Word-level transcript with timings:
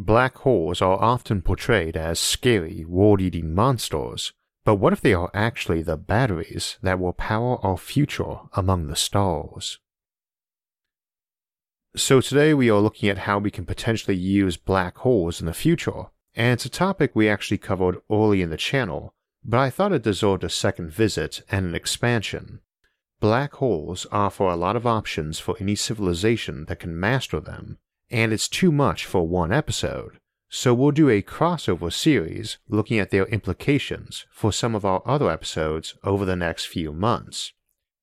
Black 0.00 0.36
holes 0.36 0.80
are 0.80 1.02
often 1.02 1.42
portrayed 1.42 1.96
as 1.96 2.20
scary, 2.20 2.84
world 2.84 3.20
eating 3.20 3.52
monsters, 3.52 4.32
but 4.64 4.76
what 4.76 4.92
if 4.92 5.00
they 5.00 5.12
are 5.12 5.28
actually 5.34 5.82
the 5.82 5.96
batteries 5.96 6.78
that 6.82 7.00
will 7.00 7.12
power 7.12 7.58
our 7.66 7.76
future 7.76 8.36
among 8.52 8.86
the 8.86 8.94
stars? 8.94 9.80
So, 11.96 12.20
today 12.20 12.54
we 12.54 12.70
are 12.70 12.78
looking 12.78 13.08
at 13.08 13.18
how 13.18 13.40
we 13.40 13.50
can 13.50 13.66
potentially 13.66 14.16
use 14.16 14.56
black 14.56 14.98
holes 14.98 15.40
in 15.40 15.46
the 15.46 15.52
future, 15.52 16.04
and 16.36 16.52
it's 16.52 16.64
a 16.64 16.70
topic 16.70 17.10
we 17.16 17.28
actually 17.28 17.58
covered 17.58 18.00
early 18.08 18.40
in 18.40 18.50
the 18.50 18.56
channel, 18.56 19.14
but 19.44 19.58
I 19.58 19.68
thought 19.68 19.92
it 19.92 20.04
deserved 20.04 20.44
a 20.44 20.48
second 20.48 20.92
visit 20.92 21.42
and 21.50 21.66
an 21.66 21.74
expansion. 21.74 22.60
Black 23.18 23.54
holes 23.54 24.06
offer 24.12 24.44
a 24.44 24.54
lot 24.54 24.76
of 24.76 24.86
options 24.86 25.40
for 25.40 25.56
any 25.58 25.74
civilization 25.74 26.66
that 26.66 26.78
can 26.78 27.00
master 27.00 27.40
them, 27.40 27.78
and 28.10 28.32
it's 28.32 28.48
too 28.48 28.72
much 28.72 29.04
for 29.04 29.26
one 29.26 29.52
episode, 29.52 30.18
so 30.48 30.72
we'll 30.72 30.90
do 30.90 31.10
a 31.10 31.22
crossover 31.22 31.92
series 31.92 32.58
looking 32.68 32.98
at 32.98 33.10
their 33.10 33.26
implications 33.26 34.26
for 34.30 34.52
some 34.52 34.74
of 34.74 34.84
our 34.84 35.02
other 35.04 35.30
episodes 35.30 35.94
over 36.02 36.24
the 36.24 36.36
next 36.36 36.66
few 36.66 36.92
months. 36.92 37.52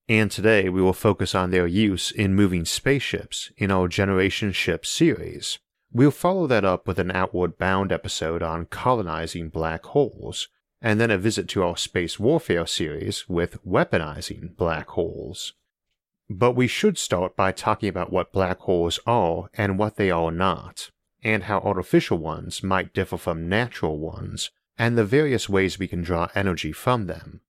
And 0.08 0.30
today 0.30 0.68
we 0.68 0.80
will 0.80 0.92
focus 0.92 1.34
on 1.34 1.50
their 1.50 1.66
use 1.66 2.12
in 2.12 2.36
moving 2.36 2.64
spaceships 2.64 3.50
in 3.56 3.72
our 3.72 3.88
Generation 3.88 4.52
Ship 4.52 4.86
series. 4.86 5.58
We'll 5.92 6.12
follow 6.12 6.46
that 6.46 6.64
up 6.64 6.86
with 6.86 7.00
an 7.00 7.10
Outward 7.10 7.58
Bound 7.58 7.90
episode 7.90 8.42
on 8.42 8.66
colonizing 8.66 9.48
black 9.48 9.84
holes, 9.86 10.48
and 10.80 11.00
then 11.00 11.10
a 11.10 11.18
visit 11.18 11.48
to 11.48 11.64
our 11.64 11.76
Space 11.76 12.20
Warfare 12.20 12.66
series 12.66 13.28
with 13.28 13.64
weaponizing 13.64 14.56
black 14.56 14.90
holes. 14.90 15.54
But 16.28 16.52
we 16.52 16.66
should 16.66 16.98
start 16.98 17.36
by 17.36 17.52
talking 17.52 17.88
about 17.88 18.12
what 18.12 18.32
black 18.32 18.58
holes 18.60 18.98
are 19.06 19.48
and 19.54 19.78
what 19.78 19.96
they 19.96 20.10
are 20.10 20.32
not, 20.32 20.90
and 21.22 21.44
how 21.44 21.58
artificial 21.60 22.18
ones 22.18 22.62
might 22.62 22.92
differ 22.92 23.16
from 23.16 23.48
natural 23.48 23.98
ones, 23.98 24.50
and 24.76 24.98
the 24.98 25.04
various 25.04 25.48
ways 25.48 25.78
we 25.78 25.88
can 25.88 26.02
draw 26.02 26.28
energy 26.34 26.72
from 26.72 27.06
them. 27.06 27.40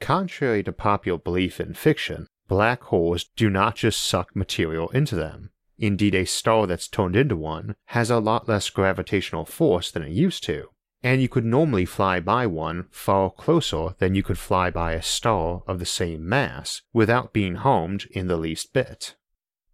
Contrary 0.00 0.62
to 0.62 0.72
popular 0.72 1.18
belief 1.18 1.60
in 1.60 1.74
fiction, 1.74 2.26
black 2.46 2.82
holes 2.84 3.24
do 3.36 3.48
not 3.48 3.76
just 3.76 4.00
suck 4.00 4.36
material 4.36 4.88
into 4.90 5.14
them. 5.14 5.50
Indeed, 5.78 6.14
a 6.14 6.26
star 6.26 6.66
that's 6.66 6.88
turned 6.88 7.16
into 7.16 7.36
one 7.36 7.74
has 7.86 8.10
a 8.10 8.18
lot 8.18 8.48
less 8.48 8.68
gravitational 8.68 9.46
force 9.46 9.90
than 9.90 10.02
it 10.02 10.12
used 10.12 10.44
to, 10.44 10.68
and 11.02 11.22
you 11.22 11.28
could 11.28 11.44
normally 11.44 11.84
fly 11.84 12.20
by 12.20 12.46
one 12.46 12.86
far 12.90 13.30
closer 13.30 13.94
than 13.98 14.14
you 14.14 14.22
could 14.22 14.38
fly 14.38 14.70
by 14.70 14.92
a 14.92 15.02
star 15.02 15.62
of 15.66 15.78
the 15.78 15.86
same 15.86 16.28
mass 16.28 16.82
without 16.92 17.32
being 17.32 17.56
harmed 17.56 18.06
in 18.10 18.26
the 18.26 18.36
least 18.36 18.72
bit. 18.72 19.16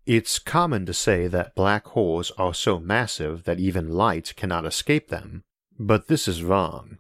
It's 0.06 0.38
common 0.38 0.86
to 0.86 0.94
say 0.94 1.26
that 1.26 1.56
black 1.56 1.86
holes 1.88 2.30
are 2.38 2.54
so 2.54 2.78
massive 2.78 3.44
that 3.44 3.58
even 3.58 3.88
light 3.88 4.34
cannot 4.36 4.64
escape 4.64 5.08
them, 5.08 5.42
but 5.78 6.06
this 6.06 6.28
is 6.28 6.44
wrong. 6.44 6.98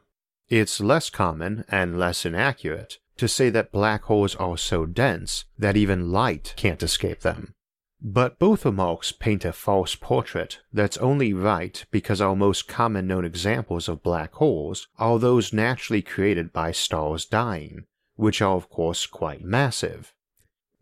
It's 0.48 0.80
less 0.80 1.10
common 1.10 1.64
and 1.68 1.98
less 1.98 2.26
inaccurate 2.26 2.98
to 3.16 3.28
say 3.28 3.48
that 3.50 3.72
black 3.72 4.04
holes 4.04 4.34
are 4.36 4.58
so 4.58 4.86
dense 4.86 5.44
that 5.58 5.76
even 5.76 6.10
light 6.12 6.54
can't 6.56 6.82
escape 6.82 7.20
them. 7.20 7.54
But 8.02 8.38
both 8.38 8.64
remarks 8.64 9.10
paint 9.10 9.44
a 9.44 9.52
false 9.52 9.94
portrait 9.94 10.60
that's 10.72 10.98
only 10.98 11.32
right 11.32 11.84
because 11.90 12.20
our 12.20 12.36
most 12.36 12.68
common 12.68 13.06
known 13.06 13.24
examples 13.24 13.88
of 13.88 14.02
black 14.02 14.34
holes 14.34 14.88
are 14.98 15.18
those 15.18 15.52
naturally 15.52 16.02
created 16.02 16.52
by 16.52 16.72
stars 16.72 17.24
dying, 17.24 17.86
which 18.14 18.42
are 18.42 18.54
of 18.54 18.68
course 18.68 19.06
quite 19.06 19.42
massive. 19.42 20.12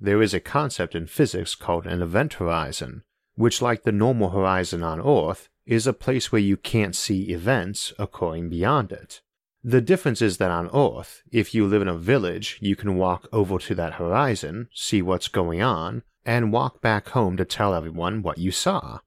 There 0.00 0.20
is 0.20 0.34
a 0.34 0.40
concept 0.40 0.94
in 0.94 1.06
physics 1.06 1.54
called 1.54 1.86
an 1.86 2.02
event 2.02 2.34
horizon, 2.34 3.04
which, 3.36 3.62
like 3.62 3.84
the 3.84 3.92
normal 3.92 4.30
horizon 4.30 4.82
on 4.82 5.00
Earth, 5.00 5.48
is 5.66 5.86
a 5.86 5.92
place 5.92 6.30
where 6.30 6.40
you 6.40 6.56
can't 6.56 6.96
see 6.96 7.30
events 7.30 7.92
occurring 7.98 8.50
beyond 8.50 8.92
it. 8.92 9.22
The 9.62 9.80
difference 9.80 10.20
is 10.20 10.36
that 10.38 10.50
on 10.50 10.68
Earth, 10.74 11.22
if 11.30 11.54
you 11.54 11.66
live 11.66 11.80
in 11.80 11.88
a 11.88 11.96
village, 11.96 12.58
you 12.60 12.76
can 12.76 12.96
walk 12.96 13.28
over 13.32 13.58
to 13.60 13.74
that 13.76 13.94
horizon, 13.94 14.68
see 14.74 15.00
what's 15.00 15.28
going 15.28 15.62
on, 15.62 16.02
and 16.24 16.52
walk 16.52 16.80
back 16.80 17.08
home 17.10 17.36
to 17.36 17.44
tell 17.44 17.74
everyone 17.74 18.22
what 18.22 18.38
you 18.38 18.50
saw. 18.50 19.00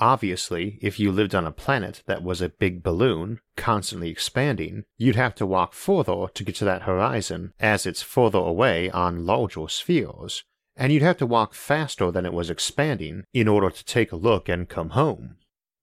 Obviously, 0.00 0.78
if 0.80 0.98
you 0.98 1.12
lived 1.12 1.34
on 1.34 1.46
a 1.46 1.52
planet 1.52 2.02
that 2.06 2.22
was 2.22 2.40
a 2.40 2.48
big 2.48 2.82
balloon, 2.82 3.38
constantly 3.56 4.08
expanding, 4.08 4.84
you'd 4.96 5.16
have 5.16 5.34
to 5.34 5.44
walk 5.44 5.74
further 5.74 6.26
to 6.32 6.44
get 6.44 6.54
to 6.56 6.64
that 6.64 6.82
horizon 6.82 7.52
as 7.60 7.84
it's 7.84 8.00
further 8.00 8.38
away 8.38 8.88
on 8.90 9.26
larger 9.26 9.68
spheres, 9.68 10.42
and 10.74 10.90
you'd 10.90 11.02
have 11.02 11.18
to 11.18 11.26
walk 11.26 11.52
faster 11.52 12.10
than 12.10 12.24
it 12.24 12.32
was 12.32 12.48
expanding 12.48 13.24
in 13.34 13.46
order 13.46 13.68
to 13.68 13.84
take 13.84 14.10
a 14.10 14.16
look 14.16 14.48
and 14.48 14.70
come 14.70 14.90
home. 14.90 15.36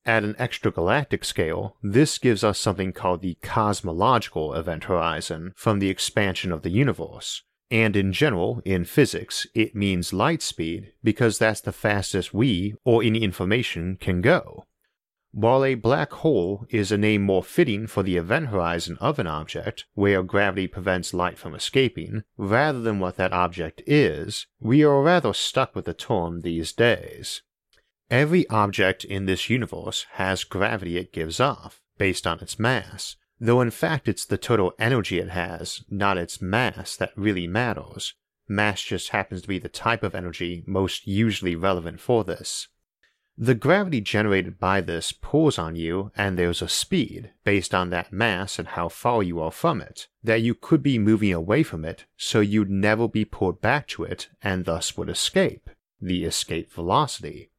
At 0.03 0.23
an 0.23 0.33
extragalactic 0.35 1.23
scale, 1.23 1.75
this 1.83 2.17
gives 2.17 2.43
us 2.43 2.57
something 2.57 2.93
called 2.93 3.21
the 3.21 3.37
cosmological 3.43 4.55
event 4.55 4.85
horizon 4.85 5.53
from 5.55 5.77
the 5.77 5.89
expansion 5.89 6.51
of 6.51 6.63
the 6.63 6.71
universe, 6.71 7.43
and 7.69 7.95
in 7.95 8.13
general, 8.13 8.61
in 8.63 8.85
physics, 8.85 9.45
it 9.53 9.75
means 9.75 10.13
light 10.13 10.41
speed 10.41 10.93
because 11.03 11.37
that's 11.37 11.61
the 11.61 11.71
fastest 11.71 12.33
we 12.33 12.75
or 12.85 13.03
any 13.03 13.19
information 13.19 13.97
can 13.99 14.21
go. 14.21 14.63
While 15.31 15.65
a 15.65 15.75
black 15.75 16.13
hole 16.13 16.65
is 16.69 16.91
a 16.91 16.97
name 16.97 17.21
more 17.21 17.43
fitting 17.43 17.85
for 17.85 18.01
the 18.01 18.17
event 18.17 18.47
horizon 18.47 18.97
of 18.99 19.19
an 19.19 19.27
object, 19.27 19.85
where 19.93 20.23
gravity 20.23 20.67
prevents 20.67 21.13
light 21.13 21.37
from 21.37 21.53
escaping, 21.53 22.23
rather 22.37 22.79
than 22.79 22.99
what 22.99 23.17
that 23.17 23.33
object 23.33 23.83
is, 23.85 24.47
we 24.59 24.83
are 24.83 25.03
rather 25.03 25.33
stuck 25.33 25.75
with 25.75 25.85
the 25.85 25.93
term 25.93 26.41
these 26.41 26.71
days. 26.71 27.43
Every 28.09 28.47
object 28.49 29.03
in 29.03 29.25
this 29.25 29.49
universe 29.49 30.05
has 30.13 30.45
gravity 30.45 30.97
it 30.97 31.13
gives 31.13 31.39
off, 31.39 31.81
based 31.97 32.25
on 32.25 32.39
its 32.39 32.57
mass, 32.57 33.17
though 33.39 33.61
in 33.61 33.71
fact 33.71 34.07
it's 34.07 34.25
the 34.25 34.37
total 34.37 34.73
energy 34.79 35.19
it 35.19 35.29
has, 35.29 35.83
not 35.89 36.17
its 36.17 36.41
mass, 36.41 36.95
that 36.95 37.11
really 37.15 37.47
matters. 37.47 38.13
Mass 38.47 38.81
just 38.81 39.09
happens 39.09 39.41
to 39.41 39.47
be 39.47 39.59
the 39.59 39.69
type 39.69 40.03
of 40.03 40.15
energy 40.15 40.63
most 40.65 41.05
usually 41.05 41.55
relevant 41.55 41.99
for 41.99 42.23
this. 42.23 42.67
The 43.39 43.53
gravity 43.53 44.01
generated 44.01 44.57
by 44.57 44.81
this 44.81 45.11
pulls 45.11 45.59
on 45.59 45.75
you, 45.75 46.11
and 46.15 46.39
there's 46.39 46.63
a 46.63 46.67
speed, 46.67 47.33
based 47.43 47.75
on 47.75 47.91
that 47.91 48.11
mass 48.11 48.57
and 48.57 48.69
how 48.69 48.89
far 48.89 49.21
you 49.21 49.39
are 49.39 49.51
from 49.51 49.79
it, 49.79 50.07
that 50.23 50.41
you 50.41 50.55
could 50.55 50.81
be 50.81 50.97
moving 50.97 51.33
away 51.33 51.61
from 51.61 51.85
it, 51.85 52.05
so 52.17 52.39
you'd 52.39 52.71
never 52.71 53.07
be 53.07 53.25
pulled 53.25 53.61
back 53.61 53.87
to 53.89 54.03
it, 54.03 54.29
and 54.41 54.65
thus 54.65 54.97
would 54.97 55.07
escape, 55.07 55.69
the 56.01 56.23
escape 56.23 56.71
velocity. 56.71 57.51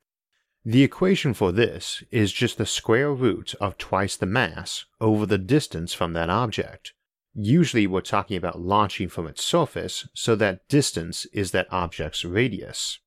The 0.64 0.82
equation 0.82 1.34
for 1.34 1.52
this 1.52 2.02
is 2.10 2.32
just 2.32 2.58
the 2.58 2.66
square 2.66 3.12
root 3.12 3.54
of 3.60 3.78
twice 3.78 4.16
the 4.16 4.26
mass 4.26 4.84
over 5.00 5.24
the 5.24 5.38
distance 5.38 5.94
from 5.94 6.12
that 6.12 6.30
object. 6.30 6.92
Usually 7.34 7.86
we're 7.86 8.00
talking 8.00 8.36
about 8.36 8.60
launching 8.60 9.08
from 9.08 9.26
its 9.26 9.44
surface, 9.44 10.08
so 10.14 10.34
that 10.36 10.66
distance 10.68 11.24
is 11.26 11.52
that 11.52 11.72
object's 11.72 12.24
radius. 12.24 12.98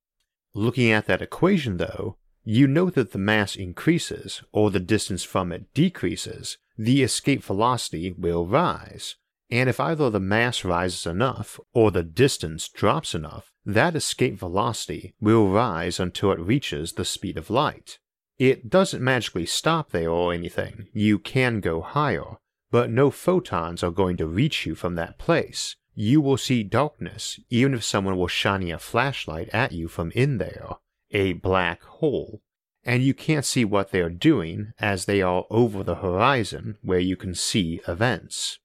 Looking 0.54 0.92
at 0.92 1.06
that 1.08 1.22
equation 1.22 1.78
though, 1.78 2.18
you 2.44 2.68
note 2.68 2.96
that 2.96 3.12
the 3.12 3.20
mass 3.20 3.56
increases 3.56 4.42
or 4.52 4.72
the 4.72 4.80
distance 4.80 5.24
from 5.24 5.52
it 5.52 5.74
decreases, 5.74 6.58
the 6.78 7.04
escape 7.04 7.44
velocity 7.44 8.12
will 8.12 8.48
rise. 8.48 9.16
And 9.52 9.70
if 9.70 9.80
either 9.80 10.10
the 10.10 10.20
mass 10.20 10.64
rises 10.64 11.06
enough 11.06 11.60
or 11.74 11.92
the 11.92 12.04
distance 12.04 12.70
drops 12.70 13.14
enough, 13.14 13.51
that 13.66 13.96
escape 13.96 14.40
velocity 14.40 15.14
will 15.22 15.50
rise 15.50 16.00
until 16.00 16.32
it 16.32 16.40
reaches 16.40 16.94
the 16.94 17.06
speed 17.06 17.38
of 17.38 17.50
light. 17.50 18.00
It 18.40 18.70
doesn't 18.70 19.04
magically 19.04 19.46
stop 19.46 19.92
there 19.92 20.10
or 20.10 20.34
anything, 20.34 20.88
you 20.94 21.20
can 21.20 21.60
go 21.60 21.82
higher, 21.82 22.38
but 22.72 22.90
no 22.90 23.12
photons 23.12 23.84
are 23.84 23.92
going 23.92 24.18
to 24.18 24.26
reach 24.26 24.66
you 24.66 24.74
from 24.74 24.96
that 24.96 25.20
place. 25.20 25.76
You 25.94 26.22
will 26.22 26.38
see 26.38 26.64
darkness 26.64 27.40
even 27.50 27.74
if 27.74 27.84
someone 27.84 28.18
was 28.18 28.32
shining 28.32 28.72
a 28.72 28.80
flashlight 28.80 29.50
at 29.50 29.74
you 29.74 29.88
from 29.88 30.12
in 30.12 30.38
there, 30.38 30.78
a 31.12 31.34
black 31.34 31.84
hole, 31.84 32.42
and 32.84 33.04
you 33.04 33.14
can't 33.14 33.46
see 33.46 33.66
what 33.66 33.92
they 33.92 34.00
are 34.00 34.10
doing 34.10 34.74
as 34.80 35.06
they 35.06 35.22
are 35.22 35.46
over 35.50 35.84
the 35.84 35.96
horizon 35.96 36.78
where 36.82 37.00
you 37.00 37.16
can 37.16 37.36
see 37.36 37.82
events. 37.88 38.58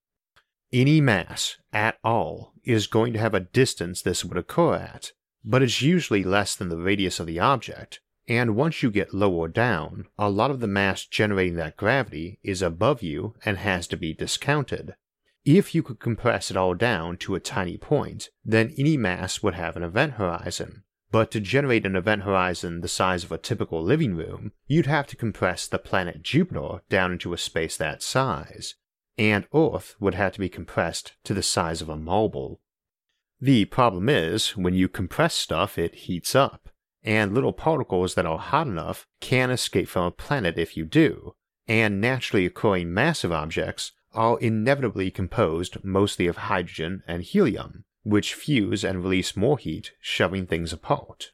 Any 0.78 1.00
mass 1.00 1.56
at 1.72 1.96
all 2.04 2.52
is 2.62 2.86
going 2.86 3.14
to 3.14 3.18
have 3.18 3.32
a 3.32 3.40
distance 3.40 4.02
this 4.02 4.26
would 4.26 4.36
occur 4.36 4.74
at, 4.74 5.12
but 5.42 5.62
it's 5.62 5.80
usually 5.80 6.22
less 6.22 6.54
than 6.54 6.68
the 6.68 6.76
radius 6.76 7.18
of 7.18 7.26
the 7.26 7.40
object, 7.40 8.00
and 8.28 8.54
once 8.54 8.82
you 8.82 8.90
get 8.90 9.14
lower 9.14 9.48
down, 9.48 10.04
a 10.18 10.28
lot 10.28 10.50
of 10.50 10.60
the 10.60 10.66
mass 10.66 11.06
generating 11.06 11.56
that 11.56 11.78
gravity 11.78 12.40
is 12.42 12.60
above 12.60 13.02
you 13.02 13.34
and 13.42 13.56
has 13.56 13.86
to 13.86 13.96
be 13.96 14.12
discounted. 14.12 14.94
If 15.46 15.74
you 15.74 15.82
could 15.82 15.98
compress 15.98 16.50
it 16.50 16.58
all 16.58 16.74
down 16.74 17.16
to 17.24 17.34
a 17.34 17.40
tiny 17.40 17.78
point, 17.78 18.28
then 18.44 18.74
any 18.76 18.98
mass 18.98 19.42
would 19.42 19.54
have 19.54 19.78
an 19.78 19.82
event 19.82 20.14
horizon. 20.14 20.82
But 21.10 21.30
to 21.30 21.40
generate 21.40 21.86
an 21.86 21.96
event 21.96 22.24
horizon 22.24 22.82
the 22.82 22.88
size 22.88 23.24
of 23.24 23.32
a 23.32 23.38
typical 23.38 23.82
living 23.82 24.14
room, 24.14 24.52
you'd 24.66 24.84
have 24.84 25.06
to 25.06 25.16
compress 25.16 25.66
the 25.66 25.78
planet 25.78 26.22
Jupiter 26.22 26.82
down 26.90 27.12
into 27.12 27.32
a 27.32 27.38
space 27.38 27.78
that 27.78 28.02
size, 28.02 28.74
and 29.18 29.46
Earth 29.54 29.96
would 30.00 30.14
have 30.14 30.32
to 30.32 30.40
be 30.40 30.48
compressed 30.48 31.14
to 31.24 31.34
the 31.34 31.42
size 31.42 31.80
of 31.80 31.88
a 31.88 31.96
marble. 31.96 32.60
The 33.40 33.66
problem 33.66 34.08
is, 34.08 34.56
when 34.56 34.74
you 34.74 34.88
compress 34.88 35.34
stuff, 35.34 35.78
it 35.78 35.94
heats 35.94 36.34
up, 36.34 36.70
and 37.02 37.34
little 37.34 37.52
particles 37.52 38.14
that 38.14 38.26
are 38.26 38.38
hot 38.38 38.66
enough 38.66 39.06
can 39.20 39.50
escape 39.50 39.88
from 39.88 40.04
a 40.04 40.10
planet 40.10 40.58
if 40.58 40.76
you 40.76 40.84
do, 40.84 41.34
and 41.68 42.00
naturally 42.00 42.46
occurring 42.46 42.92
massive 42.92 43.32
objects 43.32 43.92
are 44.12 44.38
inevitably 44.40 45.10
composed 45.10 45.84
mostly 45.84 46.26
of 46.26 46.36
hydrogen 46.36 47.02
and 47.06 47.22
helium, 47.22 47.84
which 48.02 48.34
fuse 48.34 48.84
and 48.84 49.02
release 49.02 49.36
more 49.36 49.58
heat, 49.58 49.92
shoving 50.00 50.46
things 50.46 50.72
apart. 50.72 51.32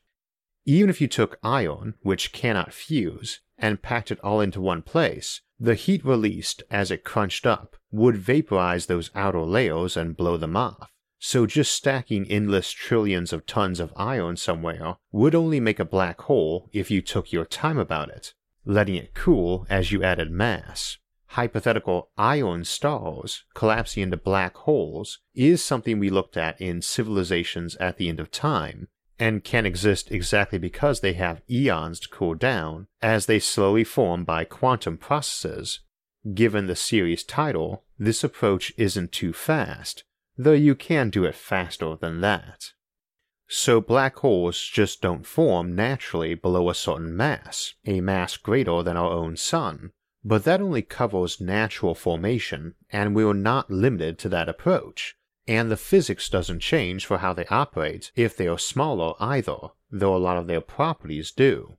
Even 0.65 0.91
if 0.91 1.01
you 1.01 1.09
took 1.09 1.39
iron, 1.43 1.95
which 2.03 2.33
cannot 2.33 2.73
fuse, 2.73 3.41
and 3.59 3.83
packed 3.83 4.11
it 4.11 4.21
all 4.21 4.41
into 4.41 4.61
one 4.61 4.83
place, 4.83 5.41
the 5.63 5.77
heat 5.77 6.05
released 6.05 6.65
as 6.73 6.91
it 6.91 7.05
crunched 7.05 7.47
up 7.47 7.77
would 7.93 8.17
vaporize 8.17 8.87
those 8.87 9.13
outer 9.15 9.43
layers 9.43 9.97
and 9.97 10.17
blow 10.17 10.37
them 10.37 10.57
off. 10.57 10.91
So 11.21 11.47
just 11.47 11.73
stacking 11.73 12.27
endless 12.29 12.73
trillions 12.73 13.33
of 13.33 13.47
tons 13.47 13.79
of 13.79 13.93
iron 13.97 14.37
somewhere 14.37 14.97
would 15.13 15.37
only 15.37 15.61
make 15.61 15.79
a 15.79 15.85
black 15.85 16.21
hole 16.23 16.69
if 16.73 16.91
you 16.91 17.01
took 17.01 17.31
your 17.31 17.45
time 17.45 17.79
about 17.79 18.09
it, 18.09 18.35
letting 18.65 18.97
it 18.97 19.15
cool 19.15 19.65
as 19.71 19.93
you 19.93 20.03
added 20.03 20.33
mass. 20.33 20.99
Hypothetical 21.27 22.11
iron 22.19 22.65
stars 22.65 23.45
collapsing 23.55 24.03
into 24.03 24.17
black 24.17 24.57
holes 24.57 25.21
is 25.33 25.63
something 25.63 26.01
we 26.01 26.11
looked 26.11 26.37
at 26.37 26.61
in 26.61 26.83
civilizations 26.83 27.77
at 27.77 27.99
the 27.99 28.09
end 28.09 28.19
of 28.19 28.33
time, 28.33 28.89
and 29.23 29.45
can 29.45 29.65
exist 29.65 30.11
exactly 30.11 30.59
because 30.59 30.99
they 30.99 31.13
have 31.13 31.43
eons 31.49 32.01
to 32.01 32.09
cool 32.09 32.35
down 32.35 32.89
as 33.01 33.27
they 33.27 33.39
slowly 33.39 33.85
form 33.85 34.25
by 34.25 34.43
quantum 34.43 34.99
processes. 34.99 35.79
Given 36.35 36.67
the 36.67 36.75
series 36.75 37.23
title, 37.23 37.85
this 37.97 38.25
approach 38.25 38.73
isn't 38.77 39.13
too 39.13 39.33
fast, 39.33 40.03
though 40.37 40.51
you 40.69 40.75
can 40.75 41.09
do 41.09 41.25
it 41.25 41.37
faster 41.37 41.95
than 41.95 42.21
that. 42.23 42.73
So 43.47 43.81
black 43.81 44.17
holes 44.17 44.61
just 44.61 45.01
don't 45.01 45.25
form 45.25 45.77
naturally 45.77 46.35
below 46.35 46.69
a 46.69 46.75
certain 46.75 47.17
mass, 47.17 47.75
a 47.87 48.01
mass 48.01 48.37
greater 48.37 48.83
than 48.83 48.97
our 48.97 49.13
own 49.13 49.37
sun, 49.37 49.93
but 50.25 50.43
that 50.43 50.61
only 50.61 50.83
covers 50.83 51.41
natural 51.41 51.95
formation, 51.95 52.75
and 52.91 53.15
we're 53.15 53.35
not 53.35 53.71
limited 53.71 54.19
to 54.19 54.29
that 54.31 54.49
approach. 54.49 55.15
And 55.47 55.71
the 55.71 55.77
physics 55.77 56.29
doesn't 56.29 56.61
change 56.61 57.05
for 57.05 57.19
how 57.19 57.33
they 57.33 57.47
operate 57.47 58.13
if 58.15 58.37
they 58.37 58.47
are 58.47 58.59
smaller 58.59 59.15
either, 59.19 59.57
though 59.91 60.15
a 60.15 60.19
lot 60.19 60.37
of 60.37 60.47
their 60.47 60.61
properties 60.61 61.33
do. 61.33 61.77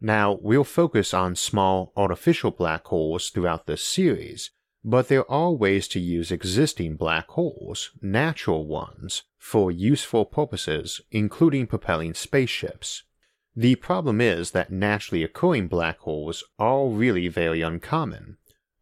Now, 0.00 0.38
we'll 0.40 0.64
focus 0.64 1.14
on 1.14 1.36
small 1.36 1.92
artificial 1.96 2.50
black 2.50 2.86
holes 2.86 3.30
throughout 3.30 3.66
this 3.66 3.82
series, 3.82 4.50
but 4.84 5.08
there 5.08 5.30
are 5.30 5.52
ways 5.52 5.88
to 5.88 6.00
use 6.00 6.30
existing 6.30 6.96
black 6.96 7.28
holes, 7.28 7.90
natural 8.00 8.66
ones, 8.66 9.24
for 9.38 9.70
useful 9.70 10.24
purposes, 10.24 11.00
including 11.10 11.66
propelling 11.66 12.14
spaceships. 12.14 13.02
The 13.54 13.76
problem 13.76 14.20
is 14.20 14.50
that 14.50 14.70
naturally 14.70 15.24
occurring 15.24 15.68
black 15.68 15.98
holes 16.00 16.44
are 16.58 16.86
really 16.86 17.28
very 17.28 17.62
uncommon. 17.62 18.36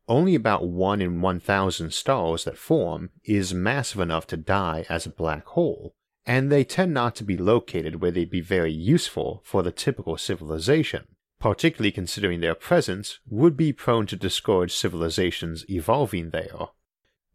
Only 0.07 0.35
about 0.35 0.67
1 0.69 1.01
in 1.01 1.21
1,000 1.21 1.93
stars 1.93 2.45
that 2.45 2.59
form 2.59 3.11
is 3.25 3.55
massive 3.55 4.01
enough 4.01 4.27
to 4.29 4.37
die 4.37 4.85
as 4.89 5.07
a 5.07 5.11
black 5.11 5.47
hole, 5.47 5.95
and 6.27 6.51
they 6.53 6.65
tend 6.65 6.93
not 6.93 7.15
to 7.17 7.25
be 7.25 7.37
located 7.37 8.01
where 8.01 8.11
they'd 8.11 8.31
be 8.31 8.41
very 8.41 8.73
useful 8.73 9.41
for 9.45 9.63
the 9.63 9.73
typical 9.73 10.17
civilization 10.17 11.07
particularly 11.45 11.93
considering 11.93 12.41
their 12.41 12.55
presence, 12.55 13.21
would 13.29 13.55
be 13.55 13.71
prone 13.71 14.07
to 14.07 14.17
discourage 14.17 14.75
civilizations 14.75 15.63
evolving 15.69 16.31
there. 16.31 16.69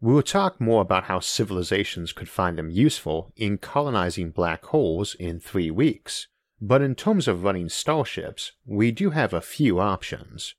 We'll 0.00 0.22
talk 0.22 0.60
more 0.60 0.82
about 0.82 1.04
how 1.04 1.20
civilizations 1.20 2.12
could 2.12 2.28
find 2.28 2.58
them 2.58 2.70
useful 2.70 3.32
in 3.36 3.58
colonizing 3.58 4.30
black 4.30 4.64
holes 4.64 5.14
in 5.14 5.38
three 5.38 5.70
weeks, 5.70 6.26
but 6.60 6.82
in 6.82 6.96
terms 6.96 7.28
of 7.28 7.44
running 7.44 7.68
starships, 7.68 8.50
we 8.66 8.90
do 8.90 9.10
have 9.10 9.32
a 9.32 9.40
few 9.40 9.78
options. 9.78 10.56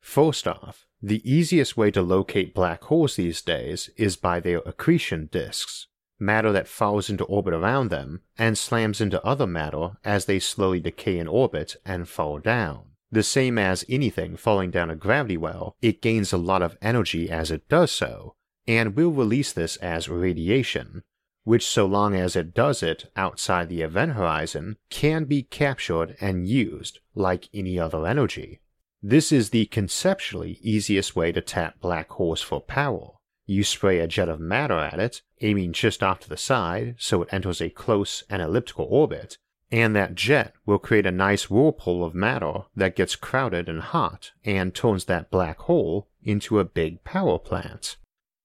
First 0.00 0.46
off, 0.46 0.86
the 1.00 1.22
easiest 1.30 1.76
way 1.76 1.90
to 1.90 2.02
locate 2.02 2.54
black 2.54 2.82
holes 2.84 3.16
these 3.16 3.40
days 3.42 3.90
is 3.96 4.16
by 4.16 4.40
their 4.40 4.58
accretion 4.66 5.28
disks 5.30 5.86
matter 6.18 6.52
that 6.52 6.68
falls 6.68 7.08
into 7.08 7.24
orbit 7.24 7.54
around 7.54 7.90
them 7.90 8.20
and 8.36 8.58
slams 8.58 9.00
into 9.00 9.24
other 9.24 9.46
matter 9.46 9.90
as 10.04 10.24
they 10.24 10.38
slowly 10.38 10.80
decay 10.80 11.18
in 11.18 11.28
orbit 11.28 11.76
and 11.84 12.08
fall 12.08 12.38
down. 12.38 12.84
The 13.10 13.22
same 13.22 13.56
as 13.58 13.84
anything 13.88 14.36
falling 14.36 14.70
down 14.70 14.90
a 14.90 14.96
gravity 14.96 15.36
well, 15.36 15.76
it 15.80 16.02
gains 16.02 16.32
a 16.32 16.38
lot 16.38 16.62
of 16.62 16.76
energy 16.82 17.30
as 17.30 17.50
it 17.50 17.68
does 17.68 17.90
so, 17.90 18.34
and 18.66 18.96
will 18.96 19.10
release 19.10 19.52
this 19.52 19.76
as 19.76 20.08
radiation, 20.08 21.02
which, 21.44 21.64
so 21.64 21.86
long 21.86 22.14
as 22.14 22.36
it 22.36 22.52
does 22.52 22.82
it 22.82 23.10
outside 23.16 23.70
the 23.70 23.80
event 23.80 24.12
horizon, 24.12 24.76
can 24.90 25.24
be 25.24 25.42
captured 25.42 26.16
and 26.20 26.48
used 26.48 26.98
like 27.14 27.48
any 27.54 27.78
other 27.78 28.06
energy. 28.06 28.60
This 29.02 29.32
is 29.32 29.50
the 29.50 29.66
conceptually 29.66 30.58
easiest 30.62 31.14
way 31.14 31.32
to 31.32 31.40
tap 31.40 31.80
black 31.80 32.10
holes 32.10 32.42
for 32.42 32.60
power 32.60 33.12
you 33.48 33.64
spray 33.64 33.98
a 33.98 34.06
jet 34.06 34.28
of 34.28 34.38
matter 34.38 34.78
at 34.78 35.00
it, 35.00 35.22
aiming 35.40 35.72
just 35.72 36.02
off 36.02 36.20
to 36.20 36.28
the 36.28 36.36
side 36.36 36.94
so 36.98 37.22
it 37.22 37.28
enters 37.32 37.62
a 37.62 37.70
close 37.70 38.22
and 38.28 38.42
elliptical 38.42 38.86
orbit, 38.90 39.38
and 39.72 39.96
that 39.96 40.14
jet 40.14 40.52
will 40.66 40.78
create 40.78 41.06
a 41.06 41.10
nice 41.10 41.48
whirlpool 41.48 42.04
of 42.04 42.14
matter 42.14 42.64
that 42.76 42.94
gets 42.94 43.16
crowded 43.16 43.66
and 43.66 43.80
hot 43.80 44.32
and 44.44 44.74
turns 44.74 45.06
that 45.06 45.30
black 45.30 45.58
hole 45.60 46.08
into 46.22 46.58
a 46.58 46.64
big 46.64 47.02
power 47.04 47.38
plant. 47.38 47.96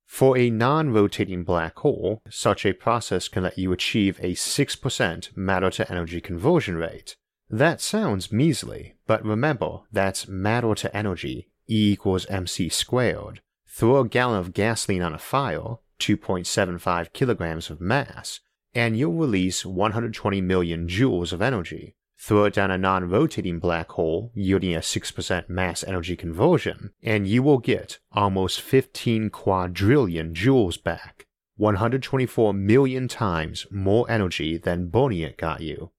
For 0.05 0.37
a 0.37 0.49
non 0.49 0.91
rotating 0.91 1.43
black 1.43 1.77
hole, 1.79 2.21
such 2.29 2.65
a 2.65 2.71
process 2.71 3.27
can 3.27 3.43
let 3.43 3.57
you 3.57 3.73
achieve 3.73 4.19
a 4.21 4.35
6% 4.35 5.35
matter 5.35 5.69
to 5.71 5.91
energy 5.91 6.21
conversion 6.21 6.77
rate. 6.77 7.17
That 7.53 7.81
sounds 7.81 8.31
measly, 8.31 8.95
but 9.05 9.23
remember 9.23 9.81
that's 9.91 10.27
matter 10.27 10.73
to 10.73 10.97
energy, 10.97 11.49
E 11.69 11.91
equals 11.91 12.25
mc 12.27 12.69
squared, 12.69 13.41
Throw 13.67 13.99
a 13.99 14.07
gallon 14.09 14.39
of 14.39 14.55
gasoline 14.55 15.03
on 15.03 15.13
a 15.13 15.19
fire, 15.19 15.77
2.75 15.99 17.13
kilograms 17.13 17.69
of 17.69 17.79
mass, 17.79 18.39
and 18.73 18.97
you'll 18.97 19.13
release 19.13 19.63
120 19.67 20.41
million 20.41 20.87
joules 20.87 21.31
of 21.31 21.43
energy. 21.43 21.93
Throw 22.17 22.45
it 22.45 22.55
down 22.55 22.71
a 22.71 22.77
non 22.79 23.07
rotating 23.07 23.59
black 23.59 23.91
hole, 23.91 24.31
yielding 24.33 24.73
a 24.73 24.79
6% 24.79 25.47
mass 25.47 25.83
energy 25.83 26.15
conversion, 26.15 26.89
and 27.03 27.27
you 27.27 27.43
will 27.43 27.59
get 27.59 27.99
almost 28.11 28.61
15 28.61 29.29
quadrillion 29.29 30.33
joules 30.33 30.81
back. 30.81 31.27
124 31.57 32.51
million 32.51 33.07
times 33.07 33.67
more 33.69 34.09
energy 34.09 34.57
than 34.57 34.87
burning 34.87 35.19
it 35.19 35.37
got 35.37 35.61
you. 35.61 35.91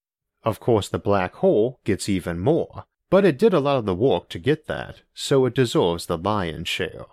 Of 0.45 0.61
course, 0.61 0.89
the 0.89 0.99
black 0.99 1.35
hole 1.37 1.81
gets 1.85 2.09
even 2.09 2.39
more, 2.39 2.85
but 3.11 3.25
it 3.25 3.39
did 3.39 3.55
a 3.55 3.61
lot 3.61 3.79
of 3.79 3.87
the 3.87 3.95
work 3.95 4.29
to 4.31 4.39
get 4.39 4.67
that, 4.67 5.01
so 5.15 5.47
it 5.47 5.55
deserves 5.55 6.07
the 6.07 6.19
lion's 6.19 6.69
share. 6.69 7.07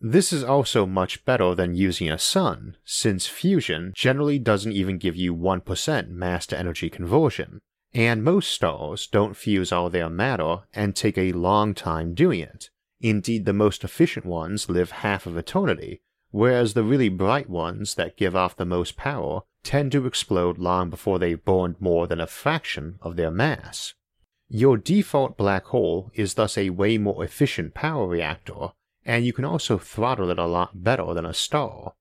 This 0.00 0.32
is 0.32 0.44
also 0.44 0.86
much 0.86 1.24
better 1.24 1.54
than 1.54 1.74
using 1.74 2.10
a 2.10 2.18
sun, 2.18 2.76
since 2.84 3.26
fusion 3.26 3.92
generally 3.94 4.38
doesn't 4.38 4.72
even 4.72 4.98
give 4.98 5.16
you 5.16 5.34
1% 5.34 6.08
mass 6.08 6.46
to 6.46 6.58
energy 6.58 6.90
conversion, 6.90 7.60
and 7.94 8.22
most 8.22 8.50
stars 8.50 9.06
don't 9.06 9.36
fuse 9.36 9.72
all 9.72 9.88
their 9.88 10.10
matter 10.10 10.58
and 10.74 10.94
take 10.94 11.16
a 11.16 11.32
long 11.32 11.74
time 11.74 12.14
doing 12.14 12.40
it. 12.40 12.70
Indeed, 13.00 13.44
the 13.44 13.52
most 13.52 13.84
efficient 13.84 14.26
ones 14.26 14.68
live 14.68 14.90
half 14.90 15.26
of 15.26 15.36
eternity, 15.36 16.00
whereas 16.30 16.74
the 16.74 16.84
really 16.84 17.08
bright 17.08 17.48
ones 17.48 17.94
that 17.94 18.16
give 18.16 18.36
off 18.36 18.56
the 18.56 18.64
most 18.64 18.96
power 18.96 19.42
tend 19.66 19.90
to 19.92 20.06
explode 20.06 20.58
long 20.58 20.88
before 20.88 21.18
they've 21.18 21.44
burned 21.44 21.74
more 21.80 22.06
than 22.06 22.20
a 22.20 22.26
fraction 22.26 22.98
of 23.02 23.16
their 23.16 23.32
mass. 23.32 23.94
Your 24.48 24.76
default 24.76 25.36
black 25.36 25.64
hole 25.66 26.10
is 26.14 26.34
thus 26.34 26.56
a 26.56 26.70
way 26.70 26.98
more 26.98 27.24
efficient 27.24 27.74
power 27.74 28.06
reactor 28.06 28.68
and 29.04 29.26
you 29.26 29.32
can 29.32 29.44
also 29.44 29.76
throttle 29.76 30.30
it 30.30 30.38
a 30.38 30.46
lot 30.46 30.84
better 30.84 31.12
than 31.14 31.26
a 31.26 31.34
star. 31.34 31.94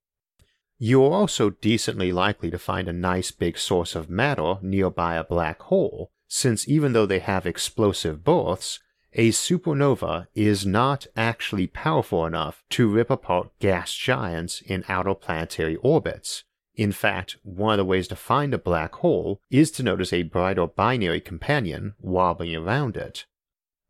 You 0.78 1.04
are 1.06 1.12
also 1.12 1.52
decently 1.52 2.12
likely 2.12 2.52
to 2.52 2.60
find 2.60 2.88
a 2.88 2.94
nice 2.94 3.32
big 3.32 3.58
source 3.58 3.96
of 3.96 4.10
matter 4.10 4.56
nearby 4.62 5.16
a 5.16 5.24
black 5.24 5.62
hole, 5.64 6.12
since 6.28 6.68
even 6.68 6.94
though 6.94 7.06
they 7.06 7.20
have 7.20 7.46
explosive 7.46 8.24
births, 8.24 8.80
a 9.14 9.30
supernova 9.30 10.28
is 10.36 10.66
not 10.66 11.08
actually 11.16 11.68
powerful 11.68 12.26
enough 12.26 12.64
to 12.72 12.90
rip 12.90 13.10
apart 13.10 13.50
gas 13.60 13.94
giants 13.94 14.62
in 14.62 14.84
outer 14.90 15.16
planetary 15.16 15.78
orbits. 15.78 16.44
In 16.75 16.91
fact, 16.91 17.38
one 17.44 17.74
of 17.74 17.77
the 17.77 17.86
ways 17.86 18.08
to 18.10 18.15
find 18.15 18.53
a 18.53 18.58
black 18.58 18.96
hole 18.96 19.39
is 19.50 19.72
to 19.72 19.84
notice 19.84 20.12
a 20.12 20.24
bright 20.24 20.58
or 20.58 20.67
binary 20.67 21.22
companion 21.22 21.94
wobbling 22.00 22.55
around 22.55 22.98
it. 22.98 23.25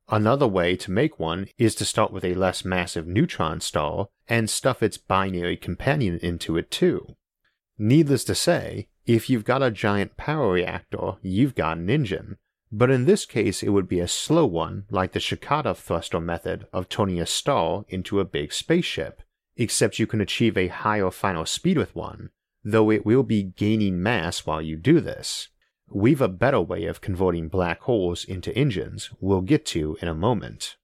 Another 0.07 0.47
way 0.47 0.75
to 0.75 0.91
make 0.91 1.19
one 1.19 1.47
is 1.57 1.73
to 1.75 1.85
start 1.85 2.13
with 2.13 2.23
a 2.23 2.35
less 2.35 2.63
massive 2.63 3.07
neutron 3.07 3.59
star 3.59 4.09
and 4.27 4.49
stuff 4.49 4.83
its 4.83 4.97
binary 4.97 5.57
companion 5.57 6.19
into 6.21 6.57
it 6.57 6.69
too. 6.69 7.15
Needless 7.79 8.23
to 8.25 8.35
say, 8.35 8.87
if 9.07 9.29
you've 9.29 9.45
got 9.45 9.63
a 9.63 9.71
giant 9.71 10.15
power 10.15 10.51
reactor, 10.51 11.13
you've 11.23 11.55
got 11.55 11.77
an 11.77 11.89
engine, 11.89 12.37
but 12.71 12.91
in 12.91 13.05
this 13.05 13.25
case 13.25 13.63
it 13.63 13.69
would 13.69 13.87
be 13.89 13.99
a 13.99 14.07
slow 14.07 14.45
one 14.45 14.85
like 14.91 15.13
the 15.13 15.19
Shkadov 15.19 15.77
thruster 15.77 16.19
method 16.19 16.67
of 16.71 16.87
turning 16.87 17.19
a 17.19 17.25
star 17.25 17.85
into 17.89 18.19
a 18.19 18.25
big 18.25 18.53
spaceship, 18.53 19.23
except 19.57 19.97
you 19.97 20.05
can 20.05 20.21
achieve 20.21 20.55
a 20.55 20.67
higher 20.67 21.09
final 21.09 21.47
speed 21.47 21.77
with 21.77 21.95
one, 21.95 22.29
though 22.65 22.89
it 22.89 23.05
will 23.05 23.23
be 23.23 23.43
gaining 23.43 24.01
mass 24.01 24.45
while 24.45 24.61
you 24.61 24.75
do 24.75 24.99
this. 24.99 25.49
We've 25.87 26.21
a 26.21 26.27
better 26.27 26.59
way 26.59 26.85
of 26.85 26.99
converting 26.99 27.47
black 27.47 27.81
holes 27.81 28.25
into 28.25 28.53
engines 28.57 29.11
we'll 29.21 29.41
get 29.41 29.67
to 29.67 29.97
in 30.01 30.07
a 30.07 30.15
moment. 30.15 30.75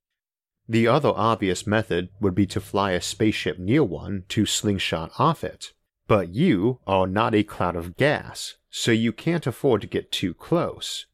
The 0.70 0.88
other 0.88 1.12
obvious 1.14 1.66
method 1.66 2.10
would 2.22 2.36
be 2.36 2.46
to 2.48 2.62
fly 2.62 2.92
a 2.92 3.02
spaceship 3.02 3.58
near 3.58 3.84
one 3.84 4.26
to 4.30 4.46
slingshot 4.46 5.12
off 5.18 5.44
it. 5.44 5.74
But 6.08 6.36
you 6.36 6.80
are 6.86 7.08
not 7.08 7.34
a 7.34 7.44
cloud 7.44 7.76
of 7.76 7.98
gas, 7.98 8.56
so 8.70 8.92
you 8.92 9.12
can't 9.12 9.48
afford 9.48 9.82
to 9.82 9.88
get 9.88 10.12
too 10.12 10.34
close. 10.34 11.08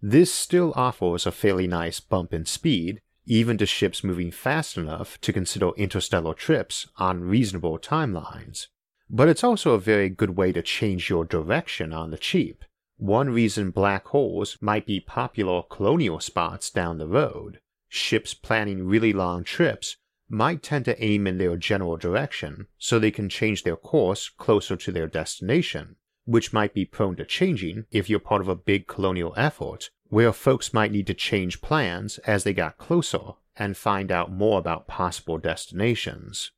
This 0.00 0.32
still 0.32 0.72
offers 0.76 1.26
a 1.26 1.32
fairly 1.32 1.66
nice 1.66 1.98
bump 1.98 2.32
in 2.32 2.44
speed, 2.44 3.00
even 3.26 3.58
to 3.58 3.66
ships 3.66 4.04
moving 4.04 4.30
fast 4.30 4.76
enough 4.76 5.20
to 5.22 5.32
consider 5.32 5.70
interstellar 5.76 6.34
trips 6.34 6.86
on 6.98 7.24
reasonable 7.24 7.78
timelines. 7.78 8.68
But 9.10 9.28
it's 9.28 9.44
also 9.44 9.72
a 9.72 9.78
very 9.78 10.08
good 10.08 10.36
way 10.36 10.52
to 10.52 10.62
change 10.62 11.10
your 11.10 11.24
direction 11.24 11.92
on 11.92 12.10
the 12.10 12.18
cheap. 12.18 12.64
One 12.96 13.30
reason 13.30 13.70
black 13.70 14.06
holes 14.06 14.56
might 14.60 14.86
be 14.86 15.00
popular 15.00 15.62
colonial 15.62 16.20
spots 16.20 16.70
down 16.70 16.98
the 16.98 17.08
road. 17.08 17.60
Ships 17.88 18.34
planning 18.34 18.86
really 18.86 19.12
long 19.12 19.44
trips 19.44 19.96
might 20.28 20.62
tend 20.62 20.84
to 20.86 21.04
aim 21.04 21.26
in 21.26 21.38
their 21.38 21.56
general 21.56 21.96
direction 21.96 22.66
so 22.78 22.98
they 22.98 23.10
can 23.10 23.28
change 23.28 23.62
their 23.62 23.76
course 23.76 24.28
closer 24.30 24.76
to 24.76 24.90
their 24.90 25.06
destination, 25.06 25.96
which 26.24 26.52
might 26.52 26.72
be 26.72 26.84
prone 26.84 27.16
to 27.16 27.24
changing 27.24 27.84
if 27.90 28.08
you're 28.08 28.18
part 28.18 28.40
of 28.40 28.48
a 28.48 28.56
big 28.56 28.86
colonial 28.86 29.34
effort 29.36 29.90
where 30.08 30.32
folks 30.32 30.72
might 30.72 30.92
need 30.92 31.06
to 31.08 31.14
change 31.14 31.60
plans 31.60 32.18
as 32.18 32.44
they 32.44 32.54
got 32.54 32.78
closer 32.78 33.32
and 33.56 33.76
find 33.76 34.10
out 34.10 34.32
more 34.32 34.58
about 34.58 34.86
possible 34.86 35.38
destinations. 35.38 36.52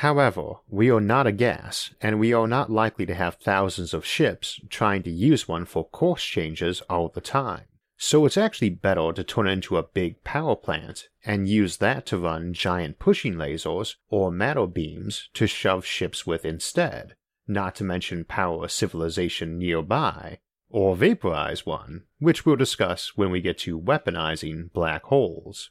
However, 0.00 0.56
we 0.68 0.90
are 0.90 1.00
not 1.00 1.26
a 1.26 1.32
gas, 1.32 1.94
and 2.02 2.20
we 2.20 2.34
are 2.34 2.46
not 2.46 2.68
likely 2.68 3.06
to 3.06 3.14
have 3.14 3.36
thousands 3.36 3.94
of 3.94 4.04
ships 4.04 4.60
trying 4.68 5.02
to 5.04 5.10
use 5.10 5.48
one 5.48 5.64
for 5.64 5.88
course 5.88 6.22
changes 6.22 6.82
all 6.82 7.08
the 7.08 7.22
time. 7.22 7.64
So 7.96 8.26
it's 8.26 8.36
actually 8.36 8.68
better 8.68 9.10
to 9.14 9.24
turn 9.24 9.48
it 9.48 9.52
into 9.52 9.78
a 9.78 9.82
big 9.82 10.22
power 10.22 10.54
plant 10.54 11.08
and 11.24 11.48
use 11.48 11.78
that 11.78 12.04
to 12.06 12.18
run 12.18 12.52
giant 12.52 12.98
pushing 12.98 13.36
lasers 13.36 13.94
or 14.10 14.30
matter 14.30 14.66
beams 14.66 15.30
to 15.32 15.46
shove 15.46 15.86
ships 15.86 16.26
with 16.26 16.44
instead, 16.44 17.16
not 17.48 17.74
to 17.76 17.84
mention 17.84 18.24
power 18.24 18.66
a 18.66 18.68
civilization 18.68 19.56
nearby, 19.56 20.40
or 20.68 20.94
vaporize 20.94 21.64
one, 21.64 22.02
which 22.18 22.44
we'll 22.44 22.56
discuss 22.56 23.16
when 23.16 23.30
we 23.30 23.40
get 23.40 23.56
to 23.60 23.80
weaponizing 23.80 24.70
black 24.74 25.04
holes. 25.04 25.70